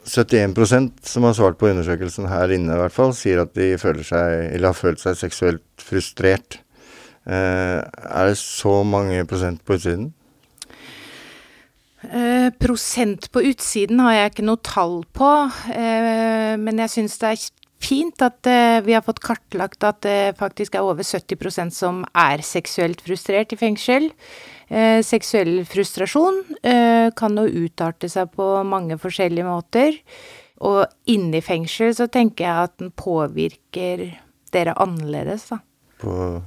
71% 0.06 1.06
som 1.08 1.24
har 1.24 1.34
svart 1.38 1.58
på 1.60 1.70
undersøkelsen 1.70 2.28
her 2.30 2.52
inne, 2.52 2.76
i 2.76 2.82
hvert 2.82 2.94
fall, 2.94 3.14
sier 3.16 3.44
at 3.46 3.54
de 3.56 3.72
føler 3.80 4.06
seg, 4.06 4.50
eller 4.54 4.74
har 4.74 4.78
følt 4.78 5.02
seg 5.02 5.18
seksuelt 5.18 5.86
frustrert. 5.86 6.60
Eh, 7.30 7.80
er 7.80 8.30
det 8.30 8.38
så 8.42 8.82
mange 8.84 9.24
prosent 9.30 9.64
på 9.66 9.78
utsiden? 9.80 10.10
Eh, 12.10 12.50
prosent 12.58 13.30
på 13.30 13.44
utsiden 13.52 14.02
har 14.02 14.16
jeg 14.16 14.32
ikke 14.32 14.46
noe 14.48 14.62
tall 14.66 15.02
på, 15.14 15.30
eh, 15.76 16.56
men 16.58 16.82
jeg 16.82 16.94
syns 16.96 17.20
det 17.22 17.30
er 17.30 17.44
fint 17.80 18.22
at 18.26 18.48
eh, 18.50 18.80
vi 18.86 18.96
har 18.96 19.04
fått 19.06 19.22
kartlagt 19.24 19.86
at 19.88 20.02
det 20.06 20.38
faktisk 20.40 20.76
er 20.76 20.88
over 20.88 21.06
70% 21.06 21.74
som 21.76 22.02
er 22.18 22.44
seksuelt 22.46 23.02
frustrert 23.06 23.54
i 23.54 23.60
fengsel. 23.60 24.10
Eh, 24.70 25.00
seksuell 25.06 25.64
frustrasjon 25.70 26.44
eh, 26.62 27.10
kan 27.18 27.38
jo 27.40 27.66
utarte 27.66 28.10
seg 28.12 28.34
på 28.36 28.52
mange 28.68 29.00
forskjellige 29.02 29.48
måter. 29.48 30.00
Og 30.66 30.84
inni 31.08 31.40
fengsel 31.46 31.94
så 31.96 32.10
tenker 32.12 32.46
jeg 32.46 32.70
at 32.70 32.80
den 32.82 32.92
påvirker 32.92 34.10
dere 34.52 34.74
annerledes, 34.82 35.48
da. 35.54 35.62
På 36.02 36.42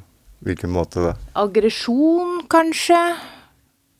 hvilken 0.44 0.72
måte 0.74 1.06
da? 1.06 1.14
Aggresjon, 1.38 2.42
kanskje. 2.50 2.98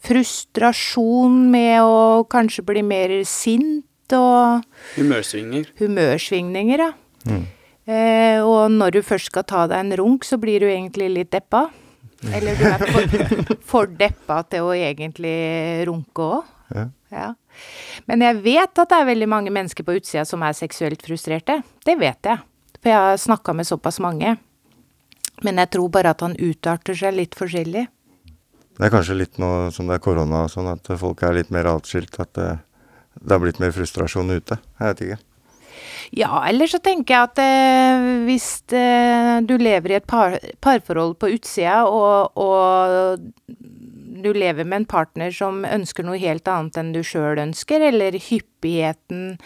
Frustrasjon 0.02 1.50
med 1.52 1.82
å 1.84 2.24
kanskje 2.30 2.64
bli 2.66 2.82
mer 2.86 3.14
sint 3.28 4.12
og 4.16 4.64
Humørsvinger. 4.96 5.68
humørsvingninger, 5.78 6.82
ja. 6.82 6.92
Mm. 7.28 7.44
Eh, 7.86 8.40
og 8.42 8.70
når 8.70 8.98
du 8.98 9.00
først 9.02 9.30
skal 9.30 9.46
ta 9.48 9.66
deg 9.70 9.78
en 9.78 9.96
runk, 9.98 10.26
så 10.26 10.38
blir 10.42 10.62
du 10.62 10.68
egentlig 10.68 11.08
litt 11.10 11.30
deppa. 11.34 11.68
Eller 12.34 12.58
du 12.58 12.66
er 12.68 12.82
for, 12.86 13.56
for 13.72 13.86
deppa 13.98 14.42
til 14.50 14.68
å 14.68 14.74
egentlig 14.76 15.86
runke 15.88 16.28
òg. 16.38 16.50
Ja. 16.72 16.84
Ja. 17.12 17.28
Men 18.08 18.22
jeg 18.24 18.38
vet 18.44 18.78
at 18.80 18.88
det 18.88 18.98
er 18.98 19.08
veldig 19.10 19.28
mange 19.28 19.52
mennesker 19.52 19.84
på 19.84 19.98
utsida 19.98 20.24
som 20.28 20.42
er 20.46 20.54
seksuelt 20.56 21.02
frustrerte. 21.04 21.58
Det 21.84 21.98
vet 22.00 22.30
jeg. 22.30 22.40
For 22.80 22.90
jeg 22.90 22.98
har 23.06 23.18
snakka 23.20 23.54
med 23.54 23.68
såpass 23.68 24.00
mange. 24.02 24.36
Men 25.42 25.58
jeg 25.60 25.72
tror 25.74 25.90
bare 25.92 26.14
at 26.14 26.22
han 26.24 26.38
utarter 26.38 26.96
seg 26.96 27.18
litt 27.18 27.36
forskjellig. 27.38 27.84
Det 28.78 28.86
er 28.86 28.94
kanskje 28.94 29.18
litt 29.18 29.40
nå 29.42 29.50
som 29.74 29.90
det 29.90 29.98
er 29.98 30.04
korona 30.04 30.46
og 30.46 30.52
sånn, 30.52 30.70
at 30.72 30.88
folk 30.98 31.22
er 31.26 31.36
litt 31.36 31.52
mer 31.54 31.68
atskilt. 31.74 32.16
At 32.22 32.32
det, 32.38 32.48
det 33.20 33.34
har 33.34 33.42
blitt 33.42 33.60
mer 33.62 33.74
frustrasjon 33.74 34.32
ute. 34.32 34.58
Jeg 34.80 34.88
vet 34.88 35.04
ikke. 35.06 35.20
Ja, 36.12 36.42
eller 36.48 36.68
så 36.68 36.80
tenker 36.82 37.14
jeg 37.14 37.28
at 37.30 37.40
eh, 37.40 38.06
hvis 38.26 38.48
eh, 38.76 39.38
du 39.48 39.54
lever 39.60 39.94
i 39.94 39.98
et 40.00 40.08
par, 40.08 40.36
parforhold 40.64 41.16
på 41.20 41.30
utsida, 41.36 41.84
og, 41.88 42.36
og 42.36 43.16
du 44.22 44.30
lever 44.36 44.66
med 44.66 44.82
en 44.82 44.88
partner 44.88 45.32
som 45.34 45.62
ønsker 45.66 46.06
noe 46.06 46.20
helt 46.20 46.48
annet 46.50 46.78
enn 46.80 46.92
du 46.94 47.00
sjøl 47.06 47.40
ønsker, 47.42 47.86
eller 47.88 48.18
hyppigheten 48.20 49.36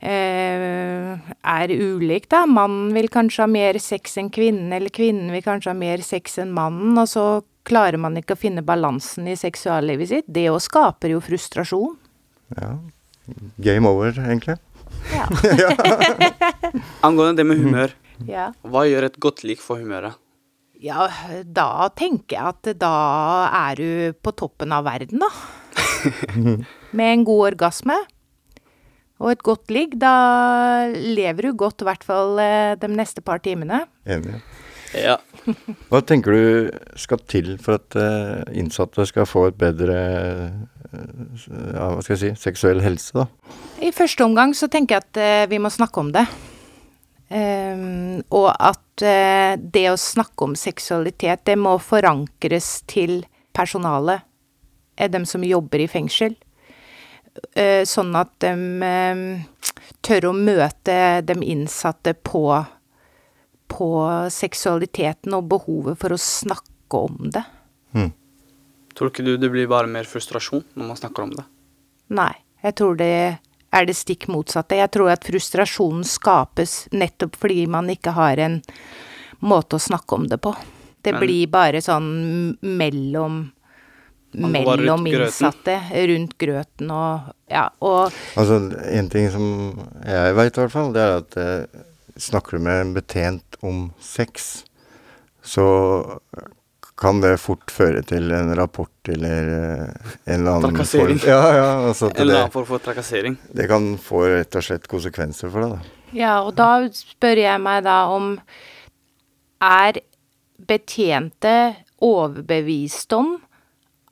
eh, 0.00 1.32
er 1.56 1.74
ulik, 1.74 2.28
da. 2.32 2.44
Mannen 2.50 2.92
vil 2.96 3.08
kanskje 3.12 3.46
ha 3.46 3.50
mer 3.50 3.80
sex 3.82 4.18
enn 4.20 4.32
kvinnen, 4.34 4.72
eller 4.76 4.92
kvinnen 4.92 5.32
vil 5.34 5.44
kanskje 5.46 5.72
ha 5.72 5.78
mer 5.78 6.04
sex 6.04 6.38
enn 6.42 6.54
mannen, 6.56 6.96
og 7.00 7.08
så 7.10 7.26
klarer 7.66 8.00
man 8.00 8.16
ikke 8.18 8.36
å 8.36 8.40
finne 8.40 8.64
balansen 8.66 9.28
i 9.30 9.36
seksuallivet 9.38 10.12
sitt. 10.12 10.28
Det 10.28 10.48
òg 10.52 10.62
skaper 10.64 11.14
jo 11.14 11.22
frustrasjon. 11.24 11.96
Ja. 12.56 12.76
Game 13.62 13.90
over, 13.90 14.14
egentlig. 14.22 14.58
Ja. 15.12 15.26
Angående 17.06 17.42
det 17.42 17.48
med 17.48 17.62
humør. 17.62 17.94
Ja. 18.24 18.50
Hva 18.64 18.86
gjør 18.88 19.10
et 19.10 19.20
godt 19.20 19.44
lik 19.46 19.60
for 19.62 19.82
humøret? 19.82 20.16
Ja, 20.82 21.06
da 21.42 21.88
tenker 21.96 22.36
jeg 22.36 22.52
at 22.52 22.68
da 22.78 22.96
er 23.48 23.80
du 23.80 24.18
på 24.20 24.32
toppen 24.36 24.74
av 24.76 24.84
verden, 24.86 25.22
da. 25.24 25.30
Med 26.96 27.08
en 27.08 27.24
god 27.26 27.46
orgasme 27.52 27.96
og 29.16 29.30
et 29.32 29.44
godt 29.44 29.72
ligg. 29.72 29.96
Da 30.00 30.86
lever 30.92 31.48
du 31.48 31.56
godt, 31.56 31.80
i 31.80 31.88
hvert 31.88 32.04
fall 32.04 32.36
eh, 32.42 32.76
de 32.80 32.90
neste 32.92 33.24
par 33.24 33.40
timene. 33.44 33.86
Enig. 34.04 34.42
Ja. 34.94 35.16
Hva 35.90 36.00
tenker 36.06 36.34
du 36.34 36.70
skal 36.98 37.22
til 37.30 37.54
for 37.62 37.78
at 37.80 37.96
uh, 37.98 38.42
innsatte 38.54 39.06
skal 39.08 39.28
få 39.28 39.48
et 39.50 39.58
bedre 39.58 39.96
uh, 39.96 40.50
ja, 40.94 41.88
hva 41.92 42.02
skal 42.02 42.14
jeg 42.14 42.22
si, 42.22 42.32
seksuell 42.46 42.82
helse, 42.84 43.12
da? 43.16 43.26
I 43.82 43.92
første 43.94 44.24
omgang 44.24 44.54
så 44.56 44.70
tenker 44.72 44.96
jeg 44.96 45.06
at 45.06 45.20
uh, 45.20 45.50
vi 45.50 45.60
må 45.62 45.72
snakke 45.72 46.02
om 46.02 46.12
det. 46.14 46.26
Um, 47.26 48.22
og 48.30 48.52
at 48.54 48.82
det 48.96 49.82
å 49.90 49.96
snakke 50.00 50.46
om 50.46 50.54
seksualitet, 50.56 51.42
det 51.44 51.58
må 51.60 51.74
forankres 51.82 52.78
til 52.88 53.18
personalet. 53.52 54.24
Er 54.96 55.10
dem 55.12 55.26
som 55.28 55.44
jobber 55.44 55.82
i 55.84 55.88
fengsel. 55.90 56.32
Eh, 57.56 57.84
sånn 57.88 58.14
at 58.16 58.32
de 58.44 58.52
um, 58.52 59.22
tør 60.04 60.30
å 60.30 60.34
møte 60.36 60.96
de 61.26 61.36
innsatte 61.44 62.14
på, 62.26 62.48
på 63.76 63.88
seksualiteten 64.32 65.34
og 65.36 65.48
behovet 65.52 65.98
for 66.00 66.14
å 66.16 66.20
snakke 66.20 67.02
om 67.08 67.30
det. 67.34 67.44
Tror 68.96 69.10
ikke 69.12 69.24
du 69.26 69.34
det 69.36 69.50
blir 69.52 69.68
bare 69.68 69.90
mer 69.92 70.08
frustrasjon 70.08 70.62
når 70.72 70.88
man 70.88 70.96
snakker 70.96 71.26
om 71.26 71.34
det? 71.36 71.44
Nei, 72.16 72.32
jeg 72.64 72.76
tror 72.78 72.96
det 72.96 73.10
er 73.76 73.88
det 73.88 73.96
stikk 73.98 74.24
motsatte. 74.32 74.78
Jeg 74.78 74.88
tror 74.94 75.10
at 75.12 75.26
frustrasjonen 75.26 76.06
skapes 76.08 76.86
nettopp 76.96 77.36
fordi 77.36 77.66
man 77.68 77.90
ikke 77.92 78.14
har 78.16 78.40
en 78.40 78.62
måte 79.44 79.76
å 79.76 79.82
snakke 79.82 80.16
om 80.16 80.24
det 80.30 80.38
på. 80.40 80.54
Det 81.04 81.12
Men- 81.12 81.20
blir 81.20 81.46
bare 81.52 81.82
sånn 81.84 82.56
mellom 82.62 83.52
mellom 84.36 85.04
rundt 85.04 85.08
innsatte, 85.08 85.76
rundt 86.08 86.36
grøten 86.38 86.90
og 86.90 87.32
Ja, 87.48 87.68
og 87.80 88.10
Altså, 88.36 88.56
en 88.90 89.08
ting 89.08 89.30
som 89.30 89.78
jeg 90.04 90.34
veit 90.34 90.56
i 90.56 90.60
hvert 90.60 90.72
fall, 90.72 90.92
det 90.92 91.00
er 91.00 91.16
at 91.18 91.36
eh, 91.36 91.66
snakker 92.16 92.56
du 92.56 92.62
med 92.64 92.80
en 92.80 92.94
betjent 92.96 93.56
om 93.60 93.90
sex, 94.00 94.64
så 95.42 95.66
kan 96.96 97.20
det 97.20 97.34
fort 97.42 97.70
føre 97.70 98.00
til 98.08 98.30
en 98.32 98.54
rapport 98.56 99.08
eller 99.12 99.48
eh, 99.52 100.12
en 100.24 100.40
eller 100.40 100.50
annen 100.56 100.70
Trakassering. 100.72 101.18
form 101.20 101.28
Ja, 101.30 101.54
ja. 101.54 101.66
Altså 101.90 102.08
at 102.08 102.16
En 102.16 102.22
eller 102.24 102.40
annen 102.40 102.54
form 102.54 102.66
for 102.70 102.78
trakassering. 102.80 103.36
det 103.52 103.66
kan 103.68 103.90
få 104.00 104.22
rett 104.32 104.56
og 104.56 104.64
slett 104.64 104.88
konsekvenser 104.88 105.52
for 105.52 105.60
deg, 105.66 105.74
da. 105.76 106.06
Ja, 106.16 106.34
og 106.46 106.54
da 106.56 106.70
spør 106.96 107.42
jeg 107.42 107.60
meg 107.60 107.82
da 107.84 107.98
om 108.14 108.38
Er 109.60 110.00
betjente 110.56 111.76
overbevist 112.00 113.12
om 113.12 113.34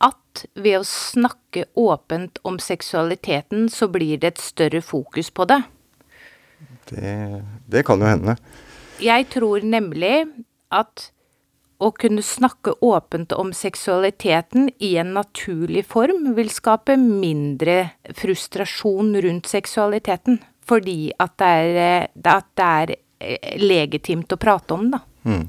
at 0.04 0.44
ved 0.56 0.80
å 0.82 0.84
snakke 0.84 1.64
åpent 1.78 2.38
om 2.44 2.58
seksualiteten, 2.60 3.68
så 3.72 3.88
blir 3.88 4.18
det 4.20 4.34
et 4.34 4.42
større 4.44 4.82
fokus 4.84 5.30
på 5.30 5.46
det? 5.48 5.62
Det, 6.90 7.42
det 7.70 7.84
kan 7.86 8.02
jo 8.02 8.08
hende. 8.08 8.36
Jeg 9.02 9.26
tror 9.32 9.64
nemlig 9.66 10.24
at 10.74 11.10
å 11.82 11.90
kunne 11.96 12.22
snakke 12.24 12.76
åpent 12.84 13.34
om 13.36 13.50
seksualiteten 13.56 14.70
i 14.82 14.94
en 15.00 15.12
naturlig 15.16 15.84
form 15.90 16.32
vil 16.36 16.50
skape 16.52 16.96
mindre 17.00 17.96
frustrasjon 18.16 19.14
rundt 19.24 19.50
seksualiteten. 19.50 20.40
Fordi 20.64 21.12
at 21.20 21.34
det 21.40 21.50
er, 21.50 21.74
eh, 21.82 22.30
at 22.30 22.48
det 22.56 22.70
er 22.70 22.94
eh, 22.94 23.58
legitimt 23.60 24.32
å 24.32 24.40
prate 24.40 24.76
om, 24.76 24.88
da. 24.94 25.02
Mm. 25.28 25.44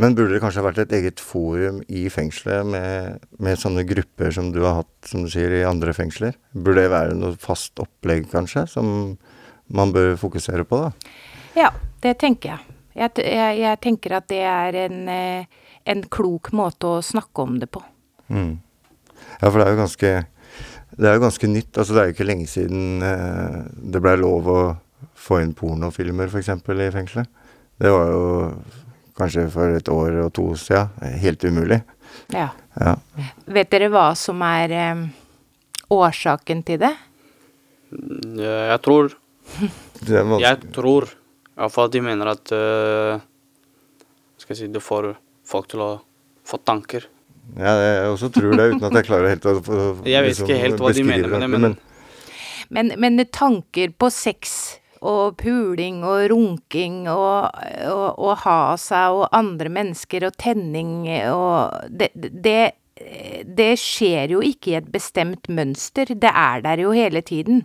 Men 0.00 0.14
burde 0.16 0.32
det 0.32 0.40
kanskje 0.40 0.62
ha 0.62 0.68
vært 0.70 0.78
et 0.86 0.94
eget 0.96 1.20
forum 1.20 1.82
i 1.92 2.06
fengselet 2.12 2.64
med, 2.72 3.26
med 3.42 3.58
sånne 3.60 3.82
grupper 3.88 4.30
som 4.32 4.48
du 4.54 4.62
har 4.64 4.78
hatt, 4.78 4.94
som 5.04 5.26
du 5.26 5.32
sier, 5.32 5.52
i 5.52 5.66
andre 5.68 5.92
fengsler? 5.96 6.38
Burde 6.54 6.86
det 6.86 6.92
være 6.94 7.18
noe 7.18 7.36
fast 7.40 7.82
opplegg, 7.82 8.30
kanskje, 8.30 8.64
som 8.70 9.18
man 9.70 9.92
bør 9.94 10.16
fokusere 10.20 10.66
på, 10.68 10.82
da? 10.84 11.14
Ja, 11.56 11.70
det 12.02 12.16
tenker 12.22 12.54
jeg. 12.54 12.76
Jeg, 13.00 13.22
jeg, 13.22 13.58
jeg 13.62 13.80
tenker 13.84 14.16
at 14.18 14.26
det 14.30 14.42
er 14.46 14.76
en, 14.86 15.00
eh, 15.08 15.70
en 15.88 16.02
klok 16.10 16.50
måte 16.56 16.96
å 16.98 17.04
snakke 17.04 17.46
om 17.46 17.56
det 17.62 17.70
på. 17.72 17.82
Mm. 18.30 18.58
Ja, 19.40 19.48
for 19.48 19.58
det 19.60 19.64
er 19.66 19.74
jo 19.74 19.80
ganske 19.80 20.10
Det 20.90 21.08
er 21.08 21.16
jo 21.16 21.22
ganske 21.22 21.48
nytt. 21.48 21.78
Altså, 21.78 21.94
det 21.94 22.00
er 22.00 22.08
jo 22.08 22.14
ikke 22.16 22.26
lenge 22.28 22.46
siden 22.50 23.02
eh, 23.06 23.60
det 23.94 24.02
blei 24.02 24.16
lov 24.18 24.48
å 24.50 24.60
få 25.16 25.38
inn 25.40 25.54
pornofilmer, 25.56 26.28
f.eks., 26.28 26.50
i 26.50 26.90
fengselet. 26.92 27.30
Det 27.80 27.92
var 27.94 28.10
jo 28.10 28.24
kanskje 29.16 29.46
for 29.52 29.76
et 29.76 29.88
år 29.88 30.18
og 30.24 30.32
to 30.36 30.50
siden 30.58 31.14
helt 31.22 31.44
umulig. 31.44 31.80
Ja. 32.34 32.50
Ja. 32.80 32.96
Vet 33.46 33.70
dere 33.72 33.88
hva 33.92 34.10
som 34.18 34.42
er 34.44 34.74
eh, 34.74 35.06
årsaken 35.94 36.66
til 36.66 36.82
det? 36.82 36.92
Jeg 37.90 38.82
tror. 38.84 39.14
Jeg 40.44 40.72
tror 40.74 41.08
iallfall 41.60 41.90
de 41.92 42.00
mener 42.04 42.30
at 42.32 42.52
uh, 42.56 43.20
Skal 44.40 44.54
jeg 44.54 44.60
si 44.62 44.68
Det 44.72 44.82
får 44.82 45.12
folk 45.44 45.68
til 45.68 45.82
å 45.84 45.90
få 46.46 46.58
tanker. 46.64 47.04
Ja, 47.58 47.74
jeg 47.76 48.10
også 48.14 48.30
tror 48.32 48.54
det, 48.56 48.66
uten 48.72 48.86
at 48.86 48.96
jeg 49.00 49.06
klarer 49.08 49.32
helt 49.34 49.46
å 49.46 49.56
å- 49.58 49.94
Jeg 50.08 50.24
vet 50.24 50.40
ikke 50.40 50.58
helt 50.62 50.82
hva 50.82 50.92
de 50.94 51.04
mener 51.06 51.28
med 51.28 51.40
det, 51.42 51.48
det, 51.48 51.60
men 51.60 51.78
Men, 52.70 52.92
men 53.02 53.24
tanker 53.34 53.90
på 53.98 54.08
sex 54.14 54.78
og 55.00 55.36
puling 55.40 56.04
og 56.04 56.26
runking 56.30 57.08
og, 57.08 57.48
og, 57.88 58.18
og 58.20 58.34
ha 58.44 58.76
seg 58.78 59.16
og 59.16 59.28
andre 59.34 59.72
mennesker 59.72 60.26
og 60.28 60.36
tenning 60.38 61.08
og 61.32 61.88
det, 61.88 62.10
det, 62.14 62.72
det 63.48 63.70
skjer 63.80 64.36
jo 64.36 64.42
ikke 64.44 64.74
i 64.74 64.78
et 64.78 64.90
bestemt 64.92 65.48
mønster. 65.48 66.12
Det 66.14 66.30
er 66.30 66.60
der 66.66 66.84
jo 66.84 66.92
hele 66.94 67.22
tiden. 67.26 67.64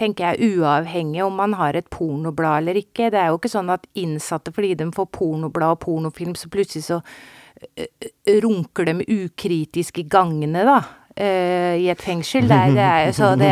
Tenker 0.00 0.32
jeg 0.32 0.56
uavhengig 0.56 1.22
om 1.24 1.36
man 1.36 1.54
har 1.58 1.76
et 1.76 1.88
pornoblad 1.92 2.62
eller 2.62 2.80
ikke. 2.80 3.10
Det 3.12 3.20
er 3.20 3.30
jo 3.30 3.38
ikke 3.40 3.52
sånn 3.52 3.72
at 3.74 3.86
innsatte 3.98 4.54
fordi 4.54 4.74
de 4.80 4.88
får 4.94 5.10
pornoblad 5.12 5.76
og 5.76 5.82
pornofilm, 5.84 6.34
så 6.38 6.48
plutselig 6.52 6.86
så 6.88 7.00
ø, 7.02 7.84
ø, 7.84 8.36
runker 8.44 8.88
de 8.88 9.06
ukritisk 9.20 10.00
i 10.02 10.08
gangene, 10.08 10.64
da. 10.68 10.80
Uh, 11.12 11.76
I 11.76 11.90
et 11.92 12.00
fengsel. 12.00 12.46
Det 12.48 12.60
det 12.72 12.84
er 12.86 13.02
jo 13.04 13.16
så 13.18 13.34
det, 13.36 13.50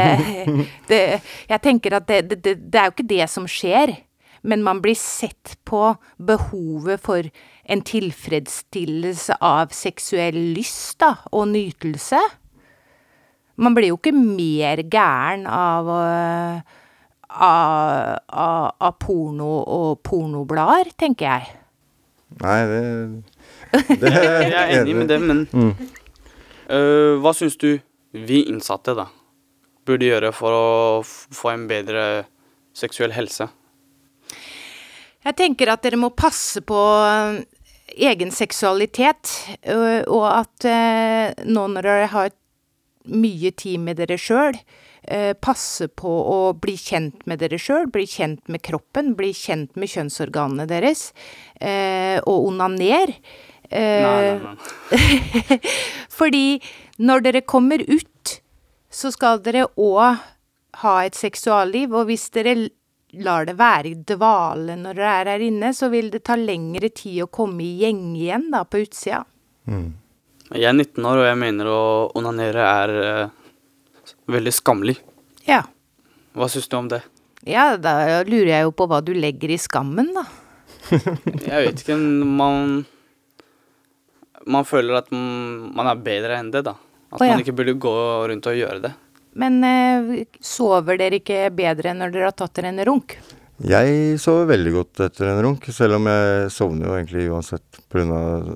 det 0.88 1.00
Jeg 1.50 1.60
tenker 1.60 1.98
at 1.98 2.06
det, 2.08 2.22
det, 2.40 2.54
det 2.72 2.80
er 2.80 2.88
jo 2.88 2.94
ikke 2.96 3.10
det 3.10 3.26
som 3.28 3.44
skjer. 3.44 3.98
Men 4.42 4.62
man 4.64 4.80
blir 4.80 4.96
sett 4.96 5.58
på 5.68 5.94
behovet 6.16 7.02
for 7.04 7.28
en 7.70 7.82
tilfredsstillelse 7.84 9.36
av 9.44 9.74
seksuell 9.76 10.38
lyst, 10.56 10.96
da, 11.02 11.18
og 11.32 11.50
nytelse. 11.52 12.20
Man 13.60 13.74
blir 13.76 13.90
jo 13.92 13.98
ikke 13.98 14.14
mer 14.16 14.80
gæren 14.88 15.42
av, 15.46 15.88
øh, 15.92 16.60
av, 17.30 18.18
av, 18.32 18.70
av 18.80 18.94
porno 19.02 19.50
og 19.68 20.00
pornoblader, 20.06 20.90
tenker 20.98 21.26
jeg. 21.28 21.56
Nei, 22.40 22.58
det, 22.70 22.80
det 24.00 24.12
Jeg 24.14 24.52
er 24.54 24.74
enig 24.80 24.96
med 25.02 25.08
det, 25.12 25.20
men 25.22 25.44
Mm. 25.52 25.72
uh, 26.70 27.18
hva 27.20 27.32
syns 27.36 27.56
du 27.60 27.72
vi 28.14 28.44
innsatte 28.50 28.94
da 28.96 29.08
burde 29.86 30.06
gjøre 30.08 30.30
for 30.34 30.54
å 30.54 30.66
få 31.04 31.50
en 31.52 31.64
bedre 31.70 32.04
seksuell 32.76 33.12
helse? 33.16 33.48
Jeg 35.26 35.36
tenker 35.36 35.68
at 35.74 35.82
dere 35.84 35.98
må 36.00 36.12
passe 36.16 36.62
på 36.64 36.78
øh, 36.80 37.40
egen 38.08 38.30
seksualitet, 38.32 39.34
og 40.08 40.24
at 40.30 40.64
nå 41.44 41.64
når 41.74 41.88
dere 41.90 42.06
har 42.14 42.30
mye 43.08 43.50
tid 43.56 43.80
med 43.80 44.00
dere 44.00 44.18
sjøl, 44.20 44.58
passe 45.40 45.88
på 45.96 46.10
å 46.28 46.52
bli 46.60 46.74
kjent 46.76 47.22
med 47.26 47.40
dere 47.40 47.56
sjøl, 47.58 47.86
bli 47.88 48.04
kjent 48.04 48.50
med 48.52 48.60
kroppen, 48.62 49.14
bli 49.16 49.30
kjent 49.34 49.72
med 49.80 49.88
kjønnsorganene 49.88 50.66
deres, 50.68 51.06
øh, 51.56 52.20
og 52.28 52.50
onaner. 52.50 53.14
Nei, 53.16 53.16
nei, 53.16 53.40
Eh, 53.70 54.40
nei. 54.42 55.58
Fordi 56.18 56.60
når 56.98 57.24
dere 57.26 57.42
kommer 57.46 57.82
ut, 57.86 58.36
så 58.90 59.12
skal 59.14 59.40
dere 59.44 59.68
òg 59.78 60.18
ha 60.82 60.94
et 61.06 61.18
seksualliv, 61.18 61.94
og 61.94 62.10
hvis 62.10 62.28
dere 62.34 62.56
lar 63.22 63.46
det 63.46 63.56
være 63.58 63.90
i 63.90 63.96
dvale 64.06 64.76
når 64.78 64.98
dere 64.98 65.14
er 65.20 65.30
her 65.34 65.44
inne, 65.46 65.72
så 65.74 65.90
vil 65.90 66.10
det 66.10 66.24
ta 66.26 66.36
lengre 66.38 66.90
tid 66.90 67.24
å 67.24 67.30
komme 67.30 67.62
i 67.62 67.76
gjeng 67.82 68.04
igjen 68.18 68.50
da, 68.54 68.64
på 68.66 68.82
utsida. 68.84 69.24
Jeg 70.50 70.66
er 70.66 70.74
19 70.74 71.04
år, 71.06 71.20
og 71.22 71.28
jeg 71.28 71.38
mener 71.38 71.68
å 71.70 71.80
onanere 72.18 72.64
er 72.66 72.92
eh, 73.04 74.14
veldig 74.30 74.52
skammelig. 74.54 74.96
Ja. 75.46 75.62
Hva 76.34 76.48
syns 76.50 76.66
du 76.70 76.76
om 76.78 76.88
det? 76.90 77.02
Ja, 77.46 77.76
da 77.80 78.22
lurer 78.26 78.50
jeg 78.50 78.66
jo 78.66 78.72
på 78.76 78.86
hva 78.90 78.98
du 79.04 79.12
legger 79.16 79.54
i 79.54 79.58
skammen, 79.60 80.10
da. 80.16 80.26
Jeg 81.46 81.66
vet 81.66 81.82
ikke, 81.82 81.94
man 82.24 82.80
Man 84.48 84.64
føler 84.66 84.96
at 84.96 85.10
man 85.12 85.86
er 85.86 86.00
bedre 86.02 86.38
enn 86.40 86.50
det, 86.50 86.64
da. 86.66 86.74
At 87.10 87.20
Å, 87.20 87.26
ja. 87.26 87.34
man 87.36 87.44
ikke 87.44 87.54
burde 87.58 87.76
gå 87.82 87.94
rundt 88.30 88.48
og 88.50 88.58
gjøre 88.58 88.82
det. 88.88 88.92
Men 89.38 89.60
eh, 89.66 90.24
sover 90.42 90.98
dere 90.98 91.20
ikke 91.20 91.44
bedre 91.54 91.94
når 91.94 92.14
dere 92.14 92.30
har 92.30 92.36
tatt 92.38 92.56
dere 92.58 92.72
en 92.72 92.82
runk? 92.88 93.14
Jeg 93.60 94.16
sover 94.16 94.46
veldig 94.48 94.70
godt 94.72 95.02
etter 95.04 95.28
en 95.28 95.42
runk, 95.44 95.66
selv 95.68 95.98
om 95.98 96.06
jeg 96.08 96.52
sovner 96.54 96.88
jo 96.88 96.94
egentlig 96.96 97.26
uansett 97.28 97.80
pga. 97.92 98.04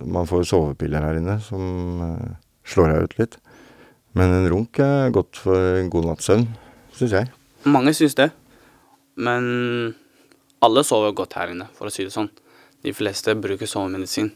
Man 0.01 0.29
får 0.29 0.47
sovepiller 0.49 1.05
her 1.05 1.19
inne 1.19 1.35
som 1.45 2.01
eh, 2.07 2.31
slår 2.65 2.89
deg 2.89 3.05
ut 3.05 3.19
litt. 3.19 3.37
Men 4.17 4.33
en 4.33 4.49
runk 4.49 4.81
er 4.81 5.13
godt 5.13 5.43
for 5.45 5.77
en 5.77 5.91
god 5.93 6.09
natts 6.09 6.31
søvn, 6.31 6.47
syns 6.97 7.17
jeg. 7.19 7.29
Mange 7.69 7.93
syns 7.97 8.17
det, 8.17 8.31
men 9.21 9.45
alle 10.65 10.85
sover 10.89 11.13
godt 11.13 11.37
her 11.37 11.53
inne, 11.53 11.69
for 11.77 11.91
å 11.91 11.93
si 11.93 12.07
det 12.07 12.15
sånn. 12.15 12.31
De 12.85 12.95
fleste 12.97 13.35
bruker 13.37 13.69
sovemedisin. 13.69 14.31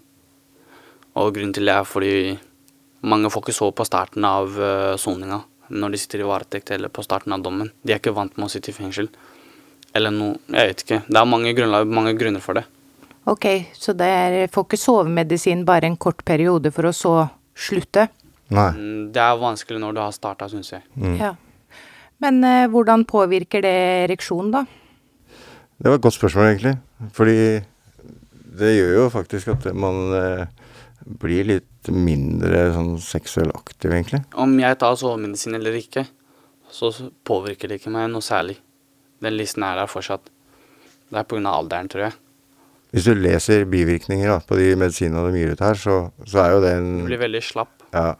Og 1.16 1.33
grunnen 1.33 1.54
til 1.57 1.68
det 1.68 1.78
er 1.78 1.88
fordi 1.88 2.12
mange 3.09 3.31
får 3.33 3.46
ikke 3.46 3.57
sove 3.57 3.76
på 3.78 3.87
starten 3.88 4.26
av 4.26 4.52
uh, 4.59 4.98
soninga, 5.00 5.40
når 5.72 5.94
de 5.94 6.00
sitter 6.02 6.24
i 6.24 6.28
varetekt 6.28 6.74
eller 6.76 6.92
på 6.92 7.04
starten 7.07 7.33
av 7.33 7.44
dommen. 7.44 7.72
De 7.81 7.94
er 7.94 8.02
ikke 8.02 8.16
vant 8.16 8.37
med 8.37 8.48
å 8.48 8.52
sitte 8.52 8.72
i 8.72 8.76
fengsel. 8.76 9.09
Eller 9.99 10.15
noe 10.15 10.37
Jeg 10.55 10.71
vet 10.73 10.85
ikke. 10.85 11.01
Det 11.09 11.19
er 11.21 11.29
mange, 11.29 11.55
grunner, 11.59 11.89
mange 11.99 12.15
grunner 12.19 12.45
for 12.45 12.59
det. 12.59 12.65
Ok, 13.29 13.45
så 13.77 13.93
dere 13.99 14.47
får 14.49 14.65
ikke 14.65 14.81
sovemedisin 14.81 15.67
bare 15.69 15.91
en 15.91 15.99
kort 16.01 16.23
periode 16.25 16.71
for 16.73 16.89
å 16.89 16.95
så 16.97 17.15
slutte? 17.59 18.07
Nei. 18.55 18.71
Mm, 18.73 19.01
Det 19.13 19.21
er 19.21 19.41
vanskelig 19.43 19.81
når 19.83 19.97
du 19.97 20.01
har 20.01 20.15
starta, 20.17 20.49
syns 20.49 20.73
jeg. 20.73 20.85
Ja. 21.19 21.35
Men 22.25 22.41
eh, 22.47 22.67
hvordan 22.73 23.05
påvirker 23.09 23.63
det 23.63 23.75
ereksjonen, 24.09 24.55
da? 24.55 24.65
Det 25.79 25.91
var 25.91 25.99
et 25.99 26.07
godt 26.07 26.17
spørsmål, 26.17 26.49
egentlig. 26.55 26.73
Fordi 27.15 27.37
det 28.59 28.73
gjør 28.75 28.95
jo 28.97 29.05
faktisk 29.13 29.53
at 29.53 29.69
man 29.77 30.01
eh, 30.17 30.47
blir 31.21 31.47
litt 31.47 31.91
mindre 31.93 32.71
sånn 32.75 32.97
seksuell 33.03 33.53
aktiv, 33.55 33.93
egentlig. 33.93 34.23
Om 34.35 34.57
jeg 34.63 34.81
tar 34.81 34.97
sovemedisin 34.99 35.59
eller 35.59 35.77
ikke, 35.79 36.07
så 36.73 36.91
påvirker 37.29 37.71
det 37.71 37.79
ikke 37.83 37.93
meg 37.95 38.09
noe 38.13 38.25
særlig. 38.25 38.59
Den 39.24 39.37
listen 39.38 39.64
er 39.66 39.81
der 39.81 39.90
fortsatt. 39.90 40.31
Det 41.09 41.18
er 41.18 41.26
pga. 41.28 41.42
alderen, 41.50 41.88
tror 41.90 42.09
jeg. 42.09 42.16
Hvis 42.92 43.04
du 43.04 43.12
leser 43.16 43.66
bivirkninger 43.68 44.31
da, 44.31 44.38
på 44.40 44.57
de 44.57 44.70
medisinene 44.81 45.28
de 45.28 45.42
gir 45.42 45.52
ut 45.52 45.64
her, 45.64 45.76
så, 45.76 45.98
så 46.24 46.44
er 46.44 46.54
jo 46.54 46.62
det 46.64 46.72
en 46.78 46.88
Du 47.02 47.11
blir 47.11 47.20
veldig 47.20 47.42
slapp. 47.44 47.74
Ja. 47.92 48.14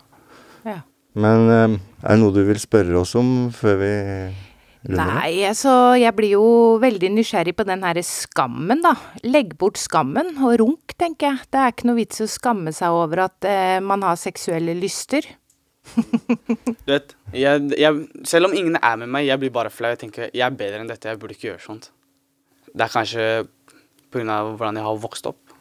Ja. 0.69 0.83
Men 1.19 1.49
eh, 1.49 1.79
er 2.03 2.15
det 2.15 2.21
noe 2.21 2.35
du 2.37 2.43
vil 2.45 2.61
spørre 2.61 3.01
oss 3.01 3.15
om 3.19 3.49
før 3.55 3.81
vi? 3.81 3.93
Nei, 4.89 5.43
altså, 5.49 5.73
jeg 5.99 6.15
blir 6.17 6.37
jo 6.37 6.45
veldig 6.81 7.11
nysgjerrig 7.17 7.57
på 7.59 7.67
den 7.67 7.83
herre 7.85 8.05
skammen, 8.07 8.85
da. 8.85 8.95
Legg 9.27 9.57
bort 9.59 9.81
skammen, 9.81 10.37
og 10.39 10.55
runk, 10.63 10.95
tenker 11.01 11.33
jeg. 11.33 11.49
Det 11.51 11.61
er 11.61 11.75
ikke 11.75 11.89
noe 11.91 11.99
vits 11.99 12.23
å 12.25 12.29
skamme 12.31 12.73
seg 12.77 12.95
over 12.95 13.25
at 13.27 13.49
eh, 13.49 13.79
man 13.85 14.05
har 14.07 14.21
seksuelle 14.21 14.77
lyster. 14.79 15.27
Du 16.87 16.93
vet, 16.93 17.15
jeg, 17.35 17.71
jeg, 17.79 18.03
selv 18.29 18.49
om 18.49 18.57
ingen 18.57 18.79
er 18.81 18.99
med 19.01 19.11
meg, 19.13 19.27
jeg 19.29 19.41
blir 19.43 19.55
bare 19.55 19.73
flau. 19.73 19.91
Jeg 19.95 20.03
tenker 20.03 20.29
jeg 20.29 20.45
er 20.45 20.59
bedre 20.59 20.83
enn 20.83 20.91
dette, 20.91 21.11
jeg 21.11 21.21
burde 21.21 21.37
ikke 21.37 21.51
gjøre 21.51 21.65
sånt. 21.65 21.91
Det 22.69 22.85
er 22.85 22.93
kanskje 22.93 23.27
pga. 24.13 24.39
hvordan 24.53 24.79
jeg 24.79 24.87
har 24.87 25.03
vokst 25.03 25.29
opp. 25.31 25.55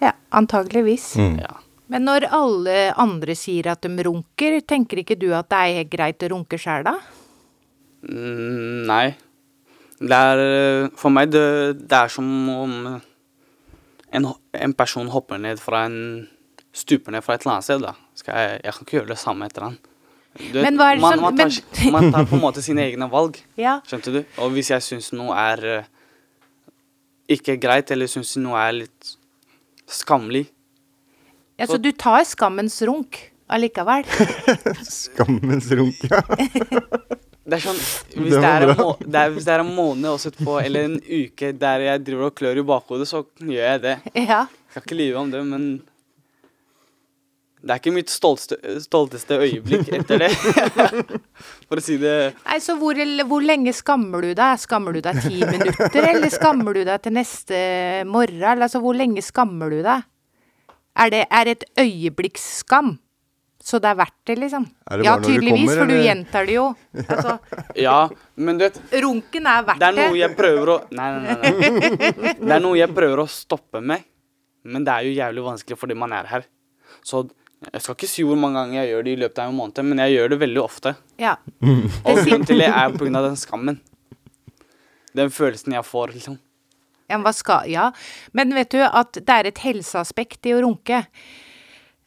Ja, 0.00 0.14
antageligvis. 0.32 1.12
Mm. 1.20 1.40
Ja. 1.42 1.56
Men 1.90 2.06
når 2.06 2.28
alle 2.30 2.76
andre 3.00 3.34
sier 3.34 3.72
at 3.72 3.82
de 3.82 4.04
runker, 4.06 4.60
tenker 4.62 5.02
ikke 5.02 5.18
du 5.18 5.32
at 5.34 5.50
det 5.50 5.58
er 5.58 5.78
helt 5.80 5.92
greit 5.92 6.22
å 6.22 6.30
runke 6.34 6.58
sjæl, 6.60 6.86
da? 6.86 6.94
Mm, 8.06 8.86
nei. 8.88 9.06
Det 10.00 10.16
er 10.16 10.88
For 10.96 11.12
meg, 11.12 11.32
det, 11.34 11.80
det 11.84 11.96
er 11.98 12.12
som 12.12 12.28
om 12.54 12.76
en, 14.10 14.28
en 14.52 14.74
person 14.78 15.10
hopper 15.12 15.40
ned 15.42 15.60
fra 15.60 15.84
en 15.88 15.98
Stuper 16.72 17.10
ned 17.16 17.24
fra 17.26 17.34
et 17.34 17.42
eller 17.44 17.56
annet 17.56 17.66
sted, 17.66 17.80
da. 17.82 17.94
Skal 18.14 18.36
jeg, 18.38 18.60
jeg 18.64 18.72
kan 18.76 18.84
ikke 18.86 18.96
gjøre 19.00 19.10
det 19.12 19.18
samme 19.18 19.46
etter 19.50 19.64
han. 19.66 19.78
Du 20.38 20.60
Men 20.62 20.76
hva 20.78 20.92
er 20.92 21.00
det 21.00 21.02
man, 21.02 21.16
som- 21.18 21.22
man, 21.26 21.36
tar, 21.40 21.50
men- 21.82 21.92
man 21.96 22.12
tar 22.14 22.24
på 22.30 22.36
en 22.38 22.42
måte 22.44 22.62
sine 22.62 22.84
egne 22.86 23.08
valg. 23.10 23.40
Ja. 23.58 23.80
Skjønte 23.88 24.12
du? 24.14 24.20
Og 24.38 24.52
hvis 24.54 24.70
jeg 24.70 24.82
syns 24.86 25.10
noe 25.12 25.34
er 25.34 25.64
eh, 25.80 25.84
ikke 27.34 27.56
greit, 27.62 27.90
eller 27.90 28.06
syns 28.10 28.36
noe 28.38 28.58
er 28.58 28.72
litt 28.84 29.16
skammelig 29.90 30.46
Ja, 31.58 31.66
så 31.66 31.76
du 31.82 31.90
tar 31.92 32.22
skammens 32.24 32.78
runk 32.86 33.18
allikevel? 33.50 34.06
Skammens 34.86 35.66
runk, 35.74 35.98
ja. 36.06 36.22
Det 37.50 37.56
er 37.58 37.62
sånn 37.64 37.78
Hvis 38.14 38.30
Det 38.36 38.38
det, 38.38 38.46
er 38.46 38.64
en, 38.68 38.76
må, 38.78 38.88
det 39.02 39.18
er, 39.24 39.30
hvis 39.34 39.46
det 39.48 39.54
er 39.56 39.62
en 39.64 39.74
måned 39.74 40.06
også 40.12 40.30
etterpå, 40.30 40.54
eller 40.62 40.86
en 40.86 40.98
uke 41.02 41.50
der 41.58 41.84
jeg 41.88 42.04
driver 42.06 42.28
og 42.30 42.34
klør 42.38 42.60
i 42.62 42.66
bakhodet, 42.70 43.08
så 43.10 43.24
gjør 43.42 43.64
jeg 43.72 43.80
det. 43.82 43.94
Ja. 44.14 44.44
Jeg 44.46 44.76
skal 44.76 44.84
ikke 44.86 44.98
lyve 45.00 45.18
om 45.24 45.32
det, 45.34 45.40
men 45.50 45.64
det 47.60 47.74
er 47.74 47.80
ikke 47.82 47.92
mitt 47.92 48.08
stolteste, 48.08 48.56
stolteste 48.80 49.36
øyeblikk 49.44 49.90
etter 49.92 50.22
det. 50.22 50.30
For 51.68 51.76
å 51.76 51.82
si 51.84 51.98
det 52.00 52.14
Nei, 52.46 52.56
så 52.64 52.76
hvor, 52.80 52.96
hvor 53.28 53.44
lenge 53.44 53.74
skammer 53.76 54.24
du 54.24 54.30
deg? 54.32 54.62
Skammer 54.62 54.96
du 54.96 55.02
deg 55.04 55.20
ti 55.20 55.42
minutter, 55.44 56.00
eller 56.00 56.32
skammer 56.32 56.78
du 56.78 56.86
deg 56.88 57.02
til 57.04 57.14
neste 57.18 57.60
morgen? 58.08 58.40
Eller 58.40 58.64
altså, 58.68 58.80
hvor 58.80 58.96
lenge 58.96 59.20
skammer 59.24 59.76
du 59.76 59.82
deg? 59.84 60.06
Er 61.00 61.12
det 61.12 61.22
er 61.28 61.52
et 61.52 61.66
et 61.68 61.84
øyeblikksskam? 61.84 62.94
Så 63.60 63.76
det 63.76 63.90
er 63.90 63.96
verdt 63.98 64.16
det, 64.24 64.38
liksom? 64.40 64.64
Det 64.64 65.04
ja, 65.04 65.18
du 65.20 65.26
tydeligvis, 65.28 65.66
kommer, 65.68 65.80
for 65.82 65.90
du 65.92 66.00
gjentar 66.00 66.46
det 66.48 66.54
jo. 66.54 66.62
Altså, 66.96 67.34
Ja, 67.86 67.98
men 68.40 68.56
du 68.56 68.64
vet 68.64 68.78
runken 69.04 69.50
er 69.52 69.66
verdt 69.66 69.82
Det 69.82 69.90
det. 69.90 70.06
er 70.06 70.08
noe 70.08 70.16
jeg 70.16 70.36
prøver 70.38 70.72
å 70.72 70.78
Nei, 70.96 71.10
nei, 71.12 71.34
nei. 71.42 71.50
nei. 71.60 72.32
Det 72.40 72.54
er 72.56 72.64
noe 72.64 72.78
jeg 72.80 72.94
prøver 72.96 73.20
å 73.20 73.28
stoppe 73.28 73.82
med, 73.84 74.08
men 74.64 74.88
det 74.88 74.94
er 74.96 75.10
jo 75.10 75.12
jævlig 75.12 75.44
vanskelig 75.44 75.78
fordi 75.82 75.98
man 76.00 76.16
er 76.16 76.32
her. 76.32 76.48
Så 77.04 77.26
jeg 77.60 77.82
skal 77.84 77.96
ikke 77.96 78.08
si 78.08 78.24
hvor 78.24 78.38
mange 78.40 78.56
ganger 78.56 78.78
jeg 78.80 78.92
gjør 78.94 79.02
det 79.04 79.12
i 79.12 79.20
løpet 79.20 79.40
av 79.42 79.50
en 79.50 79.58
måned, 79.58 79.80
men 79.84 80.00
jeg 80.00 80.14
gjør 80.14 80.32
det 80.32 80.38
veldig 80.40 80.62
ofte. 80.62 80.94
Ja. 81.20 81.34
Og 81.60 82.22
grunnen 82.22 82.46
til 82.48 82.62
det 82.62 82.70
er 82.70 82.94
på 82.94 83.02
grunn 83.02 83.20
av 83.20 83.26
den 83.28 83.36
skammen. 83.40 83.80
Den 85.16 85.32
følelsen 85.34 85.76
jeg 85.76 85.84
får, 85.84 86.14
liksom. 86.16 86.38
Ja, 87.10 87.18
men 87.18 87.26
hva 87.26 87.34
skal 87.34 87.66
Ja, 87.68 87.90
men 88.32 88.54
vet 88.54 88.72
du 88.72 88.80
at 88.86 89.18
det 89.18 89.36
er 89.36 89.48
et 89.50 89.62
helseaspekt 89.64 90.46
i 90.46 90.54
å 90.54 90.62
runke. 90.64 91.02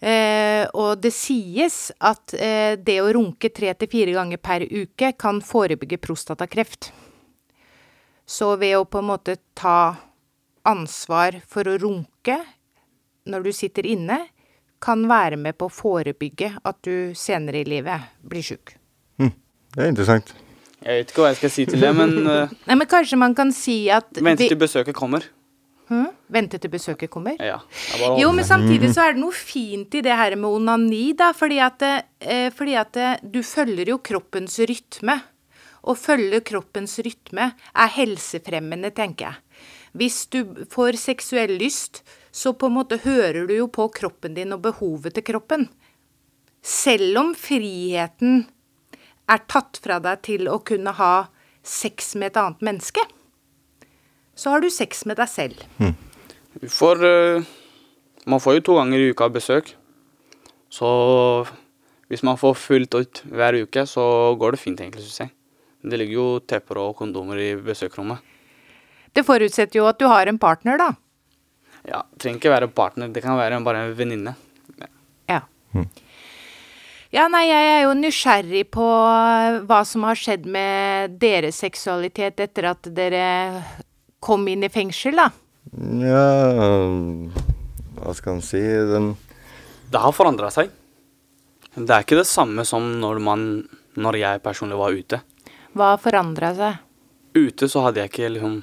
Eh, 0.04 0.64
og 0.76 1.00
det 1.04 1.14
sies 1.16 1.92
at 2.04 2.34
eh, 2.36 2.74
det 2.80 2.98
å 3.04 3.12
runke 3.16 3.52
tre 3.56 3.72
til 3.78 3.92
fire 3.92 4.16
ganger 4.18 4.42
per 4.42 4.66
uke 4.68 5.14
kan 5.20 5.40
forebygge 5.44 6.00
prostatakreft. 6.04 6.90
Så 8.26 8.56
ved 8.60 8.78
å 8.80 8.88
på 8.88 9.04
en 9.04 9.12
måte 9.12 9.38
ta 9.56 9.96
ansvar 10.68 11.42
for 11.48 11.68
å 11.68 11.78
runke 11.80 12.40
når 13.28 13.48
du 13.48 13.52
sitter 13.56 13.88
inne, 13.88 14.18
kan 14.84 15.08
være 15.08 15.40
med 15.40 15.56
på 15.56 15.70
å 15.70 15.74
forebygge 15.74 16.52
at 16.60 16.80
du 16.84 17.14
senere 17.18 17.64
i 17.64 17.68
livet 17.68 18.12
blir 18.28 18.44
sjuk. 18.44 18.76
Det 19.74 19.82
er 19.82 19.90
interessant. 19.90 20.34
Jeg 20.84 21.00
vet 21.00 21.14
ikke 21.14 21.24
hva 21.24 21.30
jeg 21.32 21.40
skal 21.40 21.54
si 21.54 21.64
til 21.70 21.82
det, 21.82 21.94
men 21.96 22.12
uh, 22.28 22.52
Nei, 22.68 22.76
men 22.76 22.90
kanskje 22.90 23.18
man 23.20 23.34
kan 23.38 23.54
si 23.56 23.88
at 23.94 24.12
Vente 24.20 24.50
til 24.52 24.60
besøket 24.60 24.96
kommer. 24.98 25.26
Hmm? 25.90 26.12
Vente 26.32 26.60
til 26.62 26.72
besøket 26.72 27.12
kommer? 27.12 27.40
Ja. 27.42 27.58
Jo, 28.20 28.30
men 28.36 28.46
samtidig 28.48 28.92
så 28.96 29.08
er 29.08 29.16
det 29.16 29.24
noe 29.24 29.36
fint 29.36 29.96
i 29.98 30.04
det 30.06 30.14
her 30.20 30.36
med 30.38 30.50
onani, 30.60 31.06
da. 31.18 31.32
Fordi 31.36 31.60
at, 31.64 31.86
eh, 32.22 32.50
fordi 32.56 32.76
at 32.80 33.00
du 33.24 33.42
følger 33.48 33.94
jo 33.96 34.00
kroppens 34.04 34.60
rytme. 34.70 35.18
Å 35.84 35.96
følge 36.00 36.40
kroppens 36.48 36.96
rytme 37.04 37.50
er 37.52 37.96
helsefremmende, 37.98 38.94
tenker 38.96 39.32
jeg. 39.32 39.66
Hvis 40.00 40.22
du 40.32 40.40
får 40.72 40.98
seksuell 41.02 41.58
lyst, 41.60 42.02
så 42.34 42.54
på 42.58 42.70
en 42.70 42.78
måte 42.80 42.98
hører 43.04 43.46
du 43.48 43.54
jo 43.54 43.70
på 43.70 43.88
kroppen 43.94 44.34
din 44.34 44.56
og 44.56 44.64
behovet 44.66 45.14
til 45.14 45.26
kroppen. 45.28 45.68
Selv 46.66 47.20
om 47.22 47.34
friheten 47.38 48.48
er 49.30 49.44
tatt 49.52 49.78
fra 49.84 50.00
deg 50.02 50.24
til 50.26 50.50
å 50.50 50.58
kunne 50.66 50.96
ha 50.98 51.14
sex 51.64 52.16
med 52.18 52.32
et 52.32 52.40
annet 52.42 52.66
menneske, 52.66 53.04
så 54.36 54.56
har 54.56 54.64
du 54.64 54.72
sex 54.74 55.06
med 55.06 55.20
deg 55.22 55.30
selv. 55.30 55.62
Mm. 55.78 55.94
For 56.70 56.98
uh, 56.98 57.44
Man 58.26 58.40
får 58.40 58.58
jo 58.58 58.66
to 58.70 58.76
ganger 58.80 59.02
i 59.02 59.12
uka 59.12 59.28
besøk. 59.30 59.74
Så 60.72 60.90
hvis 62.08 62.24
man 62.24 62.40
får 62.40 62.56
fullt 62.56 62.96
ut 62.96 63.22
hver 63.28 63.58
uke, 63.66 63.84
så 63.90 64.34
går 64.40 64.56
det 64.56 64.62
fint, 64.62 64.80
egentlig, 64.80 65.04
syns 65.04 65.26
jeg. 65.26 65.34
Det 65.84 66.00
ligger 66.00 66.16
jo 66.16 66.28
tepper 66.48 66.80
og 66.80 66.96
kondomer 66.98 67.42
i 67.42 67.50
besøkrommet. 67.60 68.24
Det 69.14 69.26
forutsetter 69.28 69.82
jo 69.82 69.90
at 69.90 70.00
du 70.00 70.08
har 70.08 70.32
en 70.32 70.40
partner, 70.40 70.80
da. 70.80 70.94
Ja, 71.88 72.04
Trenger 72.20 72.40
ikke 72.40 72.54
være 72.54 72.72
partner, 72.72 73.12
det 73.12 73.24
kan 73.24 73.38
være 73.38 73.60
bare 73.64 73.88
en 73.88 73.96
venninne. 73.98 74.36
Ja. 75.30 75.42
Ja, 77.14 77.28
nei, 77.30 77.44
jeg 77.46 77.66
er 77.70 77.82
jo 77.84 77.94
nysgjerrig 77.94 78.64
på 78.74 78.86
hva 79.70 79.82
som 79.86 80.06
har 80.08 80.18
skjedd 80.18 80.48
med 80.50 81.20
deres 81.22 81.60
seksualitet 81.62 82.40
etter 82.42 82.72
at 82.72 82.88
dere 82.96 83.26
kom 84.24 84.48
inn 84.50 84.66
i 84.66 84.72
fengsel, 84.74 85.20
da. 85.20 85.28
Ja 86.04 86.24
Hva 87.98 88.14
skal 88.18 88.38
en 88.38 88.42
si? 88.46 88.60
Den 88.62 89.14
Det 89.92 90.02
har 90.02 90.14
forandra 90.16 90.50
seg. 90.54 90.72
Det 91.74 91.90
er 91.90 92.04
ikke 92.04 92.20
det 92.20 92.28
samme 92.30 92.66
som 92.68 92.86
når, 93.02 93.22
man, 93.24 93.46
når 93.98 94.18
jeg 94.20 94.42
personlig 94.44 94.78
var 94.78 94.94
ute. 94.98 95.22
Hva 95.74 95.94
forandra 96.02 96.52
seg? 96.58 96.82
Ute 97.34 97.70
så 97.70 97.86
hadde 97.86 98.02
jeg 98.04 98.12
ikke 98.12 98.34
liksom 98.36 98.58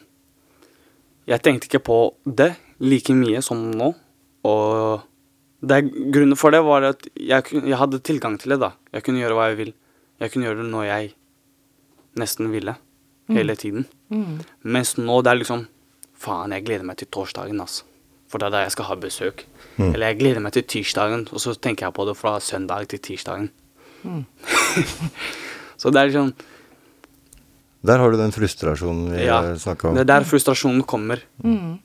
Jeg 1.30 1.42
tenkte 1.46 1.70
ikke 1.70 1.82
på 1.86 2.00
det 2.26 2.52
like 2.80 3.14
mye 3.14 3.42
som 3.44 3.70
nå. 3.76 3.92
Og 4.44 5.02
det, 5.62 5.76
er- 5.82 6.10
grunnen 6.12 6.36
for 6.40 6.50
det 6.54 6.62
var 6.64 6.82
at 6.94 7.06
jeg, 7.16 7.44
jeg 7.52 7.76
hadde 7.78 8.00
tilgang 8.06 8.38
til 8.40 8.54
det. 8.56 8.60
da. 8.60 8.72
Jeg 8.92 9.04
kunne 9.04 9.20
gjøre 9.22 9.36
hva 9.36 9.48
jeg 9.50 9.58
vil. 9.60 9.72
Jeg 10.20 10.32
kunne 10.32 10.48
gjøre 10.48 10.62
det 10.62 10.70
når 10.72 10.84
jeg 10.88 11.12
nesten 12.20 12.50
ville. 12.52 12.76
Hele 13.30 13.54
tiden. 13.54 13.84
Mm. 14.10 14.40
Mens 14.64 14.96
nå 14.98 15.20
det 15.22 15.30
er 15.30 15.38
liksom 15.44 15.66
Faen, 16.20 16.50
jeg 16.52 16.64
gleder 16.66 16.84
meg 16.84 16.98
til 17.00 17.08
torsdagen, 17.08 17.60
altså. 17.62 17.84
For 18.28 18.36
det 18.42 18.50
er 18.50 18.52
da 18.52 18.58
jeg 18.66 18.72
skal 18.74 18.84
ha 18.90 18.94
besøk. 19.00 19.44
Mm. 19.78 19.94
Eller 19.94 20.10
jeg 20.10 20.18
gleder 20.18 20.42
meg 20.44 20.52
til 20.52 20.66
tirsdagen, 20.68 21.22
og 21.32 21.40
så 21.40 21.54
tenker 21.56 21.86
jeg 21.86 21.94
på 21.96 22.04
det 22.04 22.16
fra 22.18 22.34
søndag 22.44 22.88
til 22.92 23.00
tirsdagen. 23.00 23.46
Mm. 24.04 24.26
Så 25.80 25.88
det 25.92 26.00
er 26.02 26.10
liksom 26.10 26.34
Der 27.88 27.98
har 28.02 28.10
du 28.12 28.18
den 28.20 28.32
frustrasjonen 28.32 29.10
vi 29.14 29.24
Ja, 29.24 29.38
ja, 29.48 29.54
snakka 29.56 29.88
om. 29.88 29.94
det 29.96 30.02
er 30.04 30.10
der 30.12 30.24
frustrasjonen 30.28 30.82
kommer. 30.84 31.22
Mm. 31.42 31.78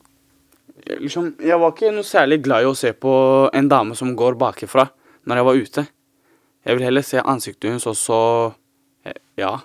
Liksom, 0.86 1.32
jeg 1.42 1.58
var 1.60 1.72
ikke 1.74 1.90
noe 1.96 2.06
særlig 2.06 2.44
glad 2.46 2.62
i 2.62 2.68
å 2.70 2.76
se 2.78 2.92
på 2.94 3.12
en 3.58 3.70
dame 3.72 3.96
som 3.98 4.12
går 4.18 4.36
bakifra 4.38 4.86
når 5.26 5.36
jeg 5.40 5.46
var 5.48 5.56
ute. 5.66 5.84
Jeg 6.66 6.76
vil 6.78 6.86
heller 6.86 7.02
se 7.06 7.18
ansiktet 7.22 7.70
hennes, 7.72 7.88
også 7.90 8.18
eh, 9.06 9.18
Ja. 9.42 9.56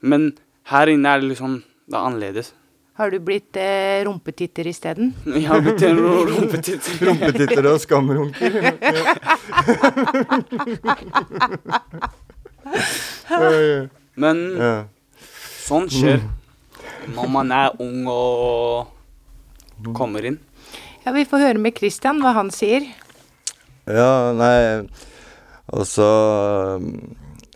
Men 0.00 0.30
her 0.72 0.86
inne 0.92 1.08
er 1.12 1.20
det 1.22 1.28
liksom 1.34 1.52
Det 1.86 1.94
er 1.98 2.06
annerledes. 2.08 2.52
Har 2.96 3.10
du 3.10 3.18
blitt 3.24 3.56
eh, 3.56 4.04
rumpetitter 4.04 4.66
isteden? 4.68 5.14
Jeg 5.26 5.46
har 5.48 5.60
blitt 5.64 5.82
en 5.88 5.98
rumpetitter. 5.98 6.92
Rumpetitter 7.08 7.66
og 7.72 7.80
skamrunker. 7.80 8.52
Men 14.22 14.36
Ja. 14.60 14.72
sånn 15.64 15.88
skjer 15.90 16.20
når 17.14 17.28
man 17.32 17.50
er 17.54 17.70
ung 17.82 18.04
og 18.10 18.86
kommer 19.96 20.24
inn. 20.28 20.38
Ja, 21.02 21.10
vi 21.10 21.24
får 21.26 21.42
høre 21.42 21.62
med 21.62 21.74
Christian 21.74 22.20
hva 22.22 22.30
han 22.36 22.52
sier. 22.54 22.84
Ja, 23.90 24.30
nei 24.38 24.86
Altså 25.72 26.06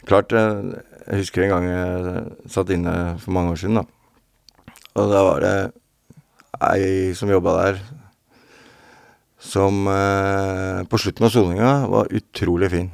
Klart, 0.06 0.32
eh, 0.34 0.62
jeg 1.06 1.20
husker 1.22 1.44
en 1.44 1.52
gang 1.52 1.66
jeg 1.66 2.50
satt 2.50 2.70
inne 2.74 2.94
for 3.22 3.34
mange 3.34 3.52
år 3.54 3.60
siden, 3.60 3.78
da. 3.78 3.84
Og 4.96 5.10
da 5.10 5.22
var 5.26 5.42
det 5.42 5.54
ei 6.66 7.14
som 7.18 7.30
jobba 7.30 7.54
der, 7.58 7.80
som 9.42 9.82
eh, 9.90 10.84
på 10.86 11.00
slutten 11.02 11.26
av 11.26 11.34
soninga 11.34 11.72
var 11.90 12.14
utrolig 12.14 12.70
fin. 12.72 12.92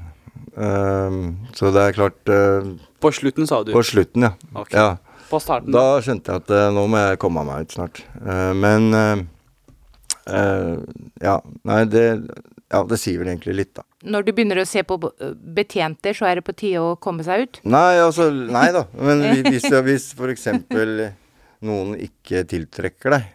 Um, 0.53 1.47
så 1.57 1.71
det 1.73 1.81
er 1.81 1.95
klart 1.97 2.29
uh, 2.29 2.75
På 3.01 3.09
slutten, 3.09 3.47
sa 3.49 3.63
du? 3.65 3.71
På 3.73 3.81
slutten, 3.81 4.27
ja. 4.27 4.35
Ok. 4.53 4.75
ja. 4.77 4.99
På 5.31 5.41
starten. 5.41 5.73
Da 5.73 6.01
skjønte 6.05 6.33
jeg 6.33 6.43
at 6.43 6.53
uh, 6.53 6.67
nå 6.77 6.85
må 6.93 7.01
jeg 7.01 7.21
komme 7.23 7.45
meg 7.49 7.65
ut 7.65 7.77
snart. 7.77 8.03
Uh, 8.21 8.53
men 8.53 8.91
eh, 10.27 10.77
Ja, 11.23 11.41
nei, 11.65 11.85
det 11.91 12.07
Ja, 12.73 12.83
det 12.89 12.99
sier 13.03 13.19
vel 13.21 13.29
egentlig 13.29 13.55
litt, 13.59 13.75
da. 13.77 13.83
Når 14.05 14.25
du 14.25 14.33
begynner 14.33 14.63
å 14.63 14.67
se 14.67 14.83
på 14.83 14.97
betjenter, 15.55 16.15
så 16.17 16.27
er 16.31 16.41
det 16.41 16.47
på 16.47 16.55
tide 16.57 16.81
å 16.81 16.95
komme 16.97 17.25
seg 17.27 17.45
ut? 17.45 17.61
Nei, 17.69 17.99
altså 18.01 18.31
Nei 18.33 18.71
da. 18.73 18.87
Men 18.97 19.21
hvis, 19.51 19.69
hvis 19.69 20.09
eksempel 20.33 21.11
noen 21.63 21.95
ikke 22.01 22.45
tiltrekker 22.49 23.19
deg, 23.19 23.31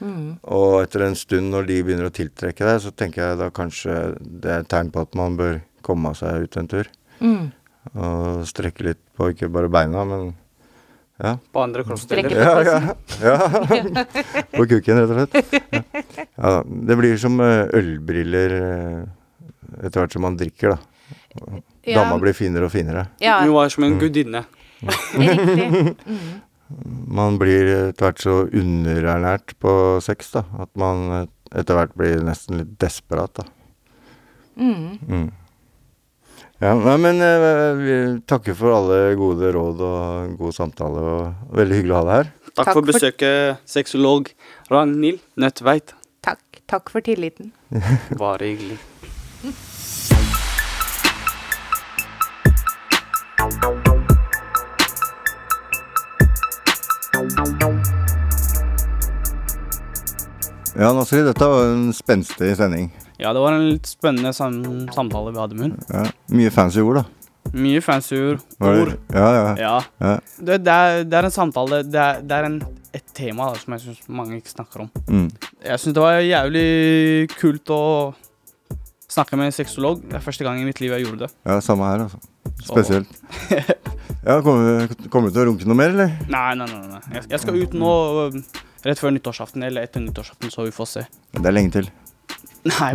Mm. 0.00 0.38
og 0.48 0.78
etter 0.80 1.02
en 1.04 1.16
stund 1.18 1.50
når 1.52 1.66
de 1.68 1.74
begynner 1.84 2.06
å 2.08 2.12
tiltrekke 2.16 2.64
deg, 2.64 2.78
så 2.80 2.88
tenker 2.96 3.20
jeg 3.20 3.36
da 3.36 3.50
kanskje 3.52 3.96
det 4.16 4.48
er 4.48 4.62
et 4.62 4.68
tegn 4.72 4.88
på 4.94 5.02
at 5.04 5.12
man 5.18 5.34
bør 5.36 5.58
komme 5.84 6.14
seg 6.16 6.46
ut 6.46 6.56
en 6.56 6.68
tur. 6.72 6.88
Mm. 7.20 7.50
Og 8.00 8.46
strekke 8.48 8.86
litt 8.86 9.00
på 9.12 9.28
ikke 9.34 9.50
bare 9.52 9.68
beina, 9.68 10.06
men 10.08 10.30
ja. 11.20 11.32
På 11.52 11.62
andre 11.62 11.84
kroppsdeler. 11.84 12.30
Ja, 12.32 12.62
ja. 12.64 12.94
ja. 13.22 14.04
på 14.56 14.66
kukken, 14.70 15.00
rett 15.00 15.10
og 15.10 15.16
slett. 15.18 15.64
Ja. 15.70 15.82
ja, 16.40 16.52
det 16.88 16.96
blir 17.00 17.16
som 17.20 17.40
eh, 17.44 17.66
ølbriller 17.76 18.54
eh, 18.58 19.02
etter 19.84 20.00
hvert 20.02 20.16
som 20.16 20.24
man 20.26 20.38
drikker, 20.40 20.74
da. 20.76 21.60
Dama 21.86 22.18
blir 22.22 22.34
finere 22.36 22.66
og 22.68 22.72
finere. 22.74 23.06
Ja. 23.22 23.40
Hun 23.44 23.52
var 23.54 23.68
som 23.72 23.84
en 23.86 23.94
Mm. 23.96 24.00
gudinne. 24.02 24.44
Riktig. 25.14 25.66
Mm. 26.06 26.40
Man 27.10 27.36
blir 27.40 27.66
etter 27.90 28.06
hvert 28.08 28.22
så 28.22 28.34
underernært 28.46 29.54
på 29.62 29.72
sex, 30.04 30.32
da. 30.36 30.44
At 30.62 30.70
man 30.78 31.28
etter 31.50 31.74
hvert 31.78 31.94
blir 31.98 32.20
nesten 32.24 32.60
litt 32.62 32.76
desperat, 32.82 33.40
da. 33.40 33.46
Mm. 34.60 34.98
Mm. 35.08 35.28
Ja, 36.60 36.74
nei, 36.76 36.96
men 37.00 37.22
eh, 37.24 37.78
vi 37.80 37.94
takker 38.28 38.56
for 38.58 38.74
alle 38.76 38.98
gode 39.16 39.48
råd 39.56 39.80
og 39.86 40.34
god 40.42 40.52
samtale, 40.56 41.04
og 41.14 41.54
veldig 41.56 41.78
hyggelig 41.78 41.94
å 41.96 42.00
ha 42.02 42.04
deg 42.10 42.18
her. 42.18 42.30
Takk, 42.50 42.54
Takk 42.58 42.66
for 42.68 42.80
for- 42.82 42.88
besøket, 42.90 43.62
sexolog 43.76 44.28
Ragnhild 44.72 45.22
Nødtveit. 45.40 45.94
Takk. 46.26 46.60
Takk 46.70 46.92
for 46.92 47.00
tilliten. 47.06 47.54
Bare 48.20 48.52
hyggelig. 48.52 48.76
Ja, 60.78 60.92
Nasri, 60.94 61.20
dette 61.26 61.46
var 61.50 61.64
en 61.66 61.90
spenstig 61.92 62.54
sending. 62.56 62.90
Ja, 63.20 63.32
det 63.36 63.40
var 63.42 63.52
en 63.52 63.66
litt 63.68 63.88
spennende 63.88 64.32
sam 64.32 64.60
samtale 64.94 65.32
vi 65.34 65.40
hadde 65.42 65.58
med 65.58 65.66
hun. 65.68 65.74
Ja, 65.92 66.04
mye 66.32 66.52
fancy 66.54 66.80
ord, 66.80 67.02
da. 67.02 67.50
Mye 67.56 67.80
fancy 67.84 68.16
ord. 68.16 68.40
Ord. 68.64 68.94
Ja, 69.12 69.28
ja. 69.34 69.44
Ja. 69.58 69.74
ja. 70.00 70.14
Det, 70.38 70.60
det, 70.64 70.72
er, 70.74 71.04
det 71.08 71.18
er 71.18 71.26
en 71.28 71.34
samtale 71.34 71.82
Det 71.88 72.00
er, 72.00 72.20
det 72.24 72.36
er 72.36 72.48
en, 72.48 72.58
et 72.96 73.14
tema 73.16 73.50
da, 73.50 73.60
som 73.60 73.76
jeg 73.76 73.84
syns 73.84 74.08
mange 74.08 74.38
ikke 74.38 74.54
snakker 74.54 74.86
om. 74.86 74.90
Mm. 75.10 75.28
Jeg 75.66 75.82
syns 75.82 75.96
det 75.98 76.04
var 76.04 76.20
jævlig 76.24 76.66
kult 77.36 77.72
å 77.74 77.82
snakke 79.10 79.36
med 79.36 79.50
en 79.50 79.56
sexolog. 79.56 80.04
Det 80.06 80.16
er 80.20 80.24
første 80.24 80.46
gang 80.46 80.60
i 80.60 80.66
mitt 80.68 80.80
liv 80.80 80.94
jeg 80.94 81.08
gjorde 81.08 81.26
det. 81.26 81.32
Ja, 81.48 81.60
samme 81.64 81.88
her, 81.90 82.06
altså. 82.08 82.22
Spesielt. 82.64 83.20
Ja, 84.20 84.34
Kommer 84.44 84.84
kommer 85.08 85.30
du 85.30 85.32
til 85.32 85.40
å 85.40 85.44
runke 85.48 85.64
noe 85.64 85.78
mer, 85.78 85.94
eller? 85.94 86.10
Nei, 86.28 86.50
nei, 86.60 86.66
nei. 86.68 86.80
nei. 86.92 86.98
Jeg, 87.14 87.22
jeg 87.30 87.40
skal 87.40 87.56
ut 87.56 87.76
nå 87.80 87.92
rett 88.84 89.00
før 89.00 89.14
nyttårsaften 89.16 89.64
eller 89.64 89.86
etter 89.88 90.04
nyttårsaften, 90.04 90.52
så 90.52 90.66
vi 90.66 90.74
får 90.76 90.88
se. 90.90 91.04
Det 91.38 91.48
er 91.48 91.56
lenge 91.56 91.72
til. 91.78 91.88
Nei, 92.68 92.90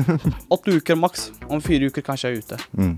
åtte 0.54 0.74
uker 0.74 0.96
maks. 0.98 1.28
Om 1.46 1.60
fire 1.62 1.90
uker 1.90 2.02
kanskje 2.02 2.30
jeg 2.32 2.40
er 2.40 2.46
ute. 2.46 2.58
Mm. 2.74 2.94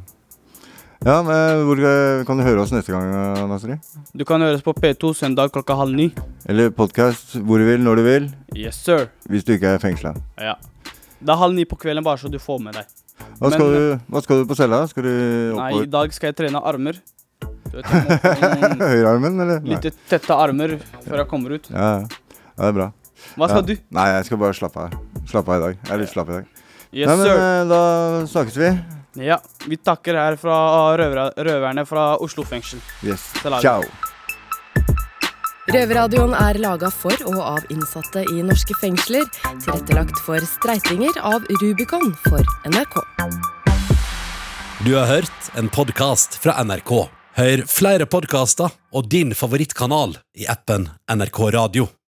Ja, 1.05 1.19
men 1.23 1.61
hvor 1.69 1.79
eh, 1.85 2.23
kan 2.27 2.39
du 2.41 2.43
høre 2.47 2.63
oss 2.65 2.73
neste 2.73 2.95
gang, 2.95 3.11
eh, 3.13 3.43
Nasri? 3.51 3.77
Du 4.17 4.25
kan 4.27 4.41
høres 4.43 4.63
på 4.65 4.73
P2 4.75 5.11
søndag 5.19 5.53
klokka 5.55 5.77
halv 5.77 5.93
ni. 5.95 6.09
Eller 6.49 6.73
podkast 6.75 7.37
hvor 7.37 7.61
du 7.61 7.67
vil, 7.69 7.83
når 7.85 8.01
du 8.01 8.05
vil. 8.07 8.31
Yes, 8.57 8.79
sir. 8.87 9.11
Hvis 9.29 9.45
du 9.45 9.53
ikke 9.59 9.75
er 9.77 9.83
fengsla. 9.83 10.15
Ja. 10.41 10.57
Det 11.21 11.33
er 11.33 11.39
halv 11.41 11.55
ni 11.57 11.67
på 11.69 11.77
kvelden, 11.81 12.05
bare 12.07 12.19
så 12.23 12.33
du 12.33 12.41
får 12.41 12.63
med 12.65 12.81
deg. 12.81 12.89
Hva, 13.39 13.51
skal 13.53 13.67
Men- 13.69 13.77
du- 13.77 14.13
hva 14.13 14.23
skal 14.25 14.41
du 14.41 14.49
på 14.49 14.57
cella? 14.57 14.81
Skal 14.89 15.05
du 15.05 15.13
Nei, 15.61 15.71
i 15.83 15.87
dag 15.93 16.13
skal 16.17 16.33
jeg 16.33 16.39
trene 16.41 16.65
armer. 16.65 16.99
Høyrearmen, 17.77 19.41
eller? 19.45 19.61
Litt 19.69 19.89
tette 20.09 20.37
armer 20.37 20.79
før 21.05 21.21
jeg 21.23 21.29
kommer 21.31 21.57
ut. 21.59 21.69
Ja, 21.73 21.89
ja. 22.01 22.07
ja, 22.07 22.63
det 22.63 22.69
er 22.71 22.77
bra. 22.81 22.87
Hva 23.37 23.49
skal 23.49 23.63
ja. 23.63 23.67
du? 23.71 23.87
Nei, 23.97 24.07
jeg 24.17 24.29
skal 24.29 24.41
bare 24.43 24.57
slappe 24.57 24.87
av. 24.87 24.99
Slappe 25.29 25.53
av 25.53 25.57
i 25.57 25.65
dag. 25.65 25.79
Jeg 25.83 25.95
er 25.97 26.03
litt 26.03 26.13
slapp 26.13 26.31
i 26.31 26.37
dag. 26.41 26.53
Yes, 26.93 27.09
Nei, 27.09 27.17
men 27.17 27.27
sir. 27.27 27.41
eh, 27.41 27.63
da 27.71 27.81
snakkes 28.33 28.61
vi. 28.63 28.75
Ja, 29.27 29.39
vi 29.67 29.77
takker 29.81 30.19
her 30.21 30.37
fra 30.41 30.59
røver, 31.01 31.33
røverne 31.49 31.87
fra 31.89 32.11
Oslo 32.21 32.45
fengsel. 32.45 32.83
Yes. 33.05 33.25
Ciao. 33.61 33.83
Røverradioen 35.67 36.31
er 36.39 36.61
laga 36.63 36.93
for 36.95 37.17
og 37.27 37.41
av 37.43 37.73
innsatte 37.75 38.23
i 38.31 38.45
norske 38.47 38.77
fengsler. 38.79 39.25
Tilrettelagt 39.65 40.21
for 40.23 40.45
streitinger 40.47 41.19
av 41.27 41.43
Rubicon 41.59 42.13
for 42.29 42.45
NRK. 42.71 43.01
Du 44.87 44.93
har 44.95 45.09
hørt 45.11 45.51
en 45.59 45.73
podkast 45.73 46.39
fra 46.39 46.61
NRK. 46.63 47.09
Hør 47.37 47.67
flere 47.69 48.07
podkaster 48.07 48.71
og 48.95 49.11
din 49.11 49.35
favorittkanal 49.35 50.15
i 50.39 50.47
appen 50.49 50.87
NRK 51.11 51.41
Radio. 51.59 51.91